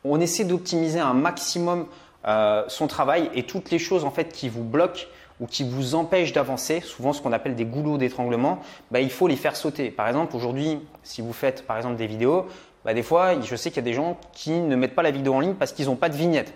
on 0.05 0.21
essaie 0.21 0.45
d'optimiser 0.45 1.01
un 1.01 1.15
maximum 1.15 1.87
euh, 2.27 2.65
son 2.69 2.87
travail 2.87 3.31
et 3.35 3.45
toutes 3.45 3.71
les 3.71 3.79
choses 3.79 4.05
en 4.05 4.11
fait 4.11 4.33
qui 4.33 4.49
vous 4.49 4.65
bloquent 4.65 5.03
ou 5.41 5.47
qui 5.47 5.63
vous 5.63 5.95
empêchent 5.95 6.33
d'avancer, 6.33 6.81
souvent 6.81 7.13
ce 7.13 7.23
qu'on 7.23 7.33
appelle 7.33 7.55
des 7.55 7.65
goulots 7.65 7.97
d'étranglement, 7.97 8.59
bah, 8.91 9.01
il 9.01 9.11
faut 9.11 9.29
les 9.29 9.37
faire 9.37 9.55
sauter. 9.55 9.91
Par 9.91 10.09
exemple, 10.09 10.35
aujourd'hui, 10.35 10.81
si 11.05 11.23
vous 11.23 11.33
faites 11.33 11.65
par 11.65 11.77
exemple 11.77 11.97
des 11.97 12.09
vidéos, 12.09 12.47
bah, 12.85 12.93
des 12.93 13.05
fois, 13.05 13.41
je 13.41 13.55
sais 13.55 13.71
qu'il 13.71 13.77
y 13.77 13.87
a 13.87 13.91
des 13.91 13.93
gens 13.93 14.19
qui 14.33 14.51
ne 14.51 14.75
mettent 14.75 14.95
pas 14.95 15.03
la 15.03 15.11
vidéo 15.11 15.35
en 15.35 15.41
ligne 15.41 15.55
parce 15.55 15.73
qu'ils 15.73 15.87
n'ont 15.87 15.97
pas 15.97 16.09
de 16.09 16.17
vignette 16.17 16.53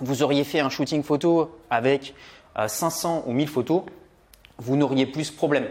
vous 0.00 0.22
auriez 0.22 0.44
fait 0.44 0.60
un 0.60 0.68
shooting 0.68 1.02
photo 1.02 1.50
avec 1.70 2.14
500 2.66 3.24
euh, 3.26 3.30
ou 3.30 3.32
1000 3.32 3.48
photos, 3.48 3.82
vous 4.58 4.76
n'auriez 4.76 5.06
plus 5.06 5.24
ce 5.24 5.32
problème. 5.32 5.66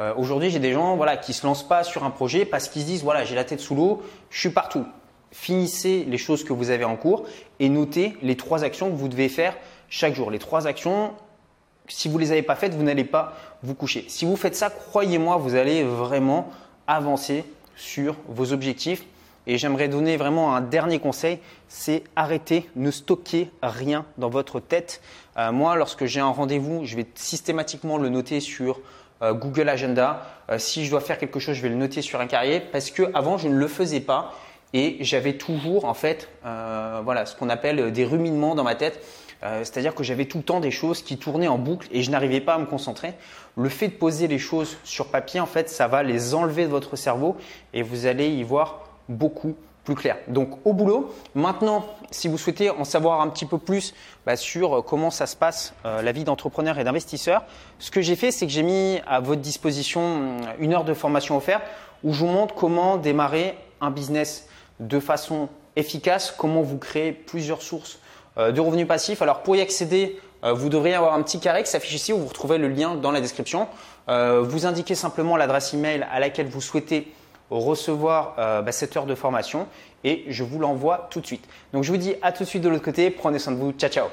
Euh, 0.00 0.12
aujourd'hui, 0.16 0.50
j'ai 0.50 0.58
des 0.58 0.72
gens 0.72 0.96
voilà, 0.96 1.16
qui 1.16 1.30
ne 1.30 1.34
se 1.34 1.46
lancent 1.46 1.68
pas 1.68 1.84
sur 1.84 2.04
un 2.04 2.10
projet 2.10 2.44
parce 2.44 2.68
qu'ils 2.68 2.82
se 2.82 2.86
disent 2.86 3.02
voilà, 3.04 3.24
j'ai 3.24 3.34
la 3.34 3.44
tête 3.44 3.60
sous 3.60 3.74
l'eau, 3.74 4.02
je 4.30 4.40
suis 4.40 4.50
partout. 4.50 4.84
Finissez 5.30 6.04
les 6.08 6.18
choses 6.18 6.44
que 6.44 6.52
vous 6.52 6.70
avez 6.70 6.84
en 6.84 6.96
cours 6.96 7.24
et 7.60 7.68
notez 7.68 8.16
les 8.22 8.36
trois 8.36 8.64
actions 8.64 8.90
que 8.90 8.96
vous 8.96 9.08
devez 9.08 9.28
faire 9.28 9.56
chaque 9.88 10.14
jour. 10.14 10.30
Les 10.30 10.38
trois 10.38 10.66
actions, 10.66 11.12
si 11.88 12.08
vous 12.08 12.16
ne 12.16 12.22
les 12.22 12.32
avez 12.32 12.42
pas 12.42 12.56
faites, 12.56 12.74
vous 12.74 12.82
n'allez 12.82 13.04
pas 13.04 13.34
vous 13.62 13.74
coucher. 13.74 14.04
Si 14.08 14.24
vous 14.24 14.36
faites 14.36 14.56
ça, 14.56 14.70
croyez-moi, 14.70 15.36
vous 15.36 15.54
allez 15.54 15.82
vraiment 15.84 16.50
avancer 16.86 17.44
sur 17.76 18.16
vos 18.28 18.52
objectifs 18.52 19.04
et 19.46 19.58
j'aimerais 19.58 19.88
donner 19.88 20.16
vraiment 20.16 20.54
un 20.54 20.60
dernier 20.60 20.98
conseil, 20.98 21.38
c'est 21.68 22.02
arrêter, 22.16 22.68
ne 22.76 22.90
stocker 22.90 23.50
rien 23.62 24.06
dans 24.18 24.30
votre 24.30 24.60
tête. 24.60 25.00
Euh, 25.36 25.52
moi, 25.52 25.76
lorsque 25.76 26.06
j'ai 26.06 26.20
un 26.20 26.28
rendez-vous, 26.30 26.84
je 26.84 26.96
vais 26.96 27.06
systématiquement 27.14 27.98
le 27.98 28.08
noter 28.08 28.40
sur 28.40 28.80
euh, 29.22 29.34
Google 29.34 29.68
Agenda. 29.68 30.22
Euh, 30.50 30.58
si 30.58 30.84
je 30.84 30.90
dois 30.90 31.00
faire 31.00 31.18
quelque 31.18 31.40
chose, 31.40 31.56
je 31.56 31.62
vais 31.62 31.68
le 31.68 31.74
noter 31.74 32.02
sur 32.02 32.20
un 32.20 32.26
carrier 32.26 32.60
parce 32.60 32.90
que 32.90 33.10
avant 33.14 33.36
je 33.36 33.48
ne 33.48 33.56
le 33.56 33.68
faisais 33.68 34.00
pas 34.00 34.32
et 34.72 34.96
j'avais 35.00 35.34
toujours 35.34 35.84
en 35.84 35.94
fait, 35.94 36.28
voilà, 36.42 37.26
ce 37.26 37.36
qu'on 37.36 37.48
appelle 37.48 37.92
des 37.92 38.04
ruminements 38.04 38.56
dans 38.56 38.64
ma 38.64 38.74
tête. 38.74 39.00
C'est-à-dire 39.40 39.94
que 39.94 40.02
j'avais 40.02 40.24
tout 40.24 40.38
le 40.38 40.42
temps 40.42 40.58
des 40.58 40.72
choses 40.72 41.00
qui 41.00 41.16
tournaient 41.16 41.46
en 41.46 41.58
boucle 41.58 41.86
et 41.92 42.02
je 42.02 42.10
n'arrivais 42.10 42.40
pas 42.40 42.54
à 42.54 42.58
me 42.58 42.66
concentrer. 42.66 43.14
Le 43.56 43.68
fait 43.68 43.86
de 43.86 43.92
poser 43.92 44.26
les 44.26 44.40
choses 44.40 44.76
sur 44.82 45.12
papier, 45.12 45.38
en 45.38 45.46
fait, 45.46 45.70
ça 45.70 45.86
va 45.86 46.02
les 46.02 46.34
enlever 46.34 46.64
de 46.64 46.70
votre 46.70 46.96
cerveau 46.96 47.36
et 47.72 47.82
vous 47.82 48.06
allez 48.06 48.26
y 48.30 48.42
voir 48.42 48.83
beaucoup 49.08 49.56
plus 49.84 49.94
clair. 49.94 50.16
Donc 50.28 50.58
au 50.64 50.72
boulot, 50.72 51.14
maintenant, 51.34 51.84
si 52.10 52.26
vous 52.26 52.38
souhaitez 52.38 52.70
en 52.70 52.84
savoir 52.84 53.20
un 53.20 53.28
petit 53.28 53.46
peu 53.46 53.58
plus 53.58 53.94
bah, 54.26 54.36
sur 54.36 54.78
euh, 54.78 54.82
comment 54.82 55.10
ça 55.10 55.26
se 55.26 55.36
passe 55.36 55.74
euh, 55.84 56.02
la 56.02 56.12
vie 56.12 56.24
d'entrepreneur 56.24 56.78
et 56.78 56.84
d'investisseur, 56.84 57.44
ce 57.78 57.90
que 57.90 58.00
j'ai 58.00 58.16
fait, 58.16 58.30
c'est 58.30 58.46
que 58.46 58.52
j'ai 58.52 58.62
mis 58.62 59.00
à 59.06 59.20
votre 59.20 59.42
disposition 59.42 60.00
euh, 60.02 60.52
une 60.58 60.72
heure 60.72 60.84
de 60.84 60.94
formation 60.94 61.36
offerte 61.36 61.62
où 62.02 62.12
je 62.12 62.20
vous 62.20 62.30
montre 62.30 62.54
comment 62.54 62.96
démarrer 62.96 63.56
un 63.80 63.90
business 63.90 64.48
de 64.80 64.98
façon 64.98 65.48
efficace, 65.76 66.34
comment 66.36 66.62
vous 66.62 66.78
créer 66.78 67.12
plusieurs 67.12 67.62
sources 67.62 67.98
de 68.36 68.60
revenus 68.60 68.86
passifs. 68.86 69.22
Alors 69.22 69.42
pour 69.42 69.56
y 69.56 69.60
accéder, 69.60 70.20
vous 70.42 70.68
devriez 70.68 70.94
avoir 70.94 71.14
un 71.14 71.22
petit 71.22 71.40
carré 71.40 71.62
qui 71.62 71.70
s'affiche 71.70 71.94
ici 71.94 72.12
où 72.12 72.18
vous 72.18 72.26
retrouvez 72.26 72.58
le 72.58 72.68
lien 72.68 72.94
dans 72.94 73.10
la 73.10 73.20
description. 73.20 73.68
vous 74.08 74.66
indiquez 74.66 74.94
simplement 74.94 75.36
l'adresse 75.36 75.72
email 75.72 76.06
à 76.12 76.20
laquelle 76.20 76.48
vous 76.48 76.60
souhaitez 76.60 77.12
recevoir 77.58 78.34
bah, 78.36 78.72
cette 78.72 78.96
heure 78.96 79.06
de 79.06 79.14
formation 79.14 79.66
et 80.04 80.24
je 80.28 80.44
vous 80.44 80.58
l'envoie 80.58 81.08
tout 81.10 81.20
de 81.20 81.26
suite. 81.26 81.48
Donc 81.72 81.82
je 81.82 81.90
vous 81.90 81.98
dis 81.98 82.14
à 82.22 82.32
tout 82.32 82.44
de 82.44 82.48
suite 82.48 82.62
de 82.62 82.68
l'autre 82.68 82.84
côté. 82.84 83.10
Prenez 83.10 83.38
soin 83.38 83.52
de 83.52 83.58
vous. 83.58 83.72
Ciao 83.72 83.90
ciao. 83.90 84.06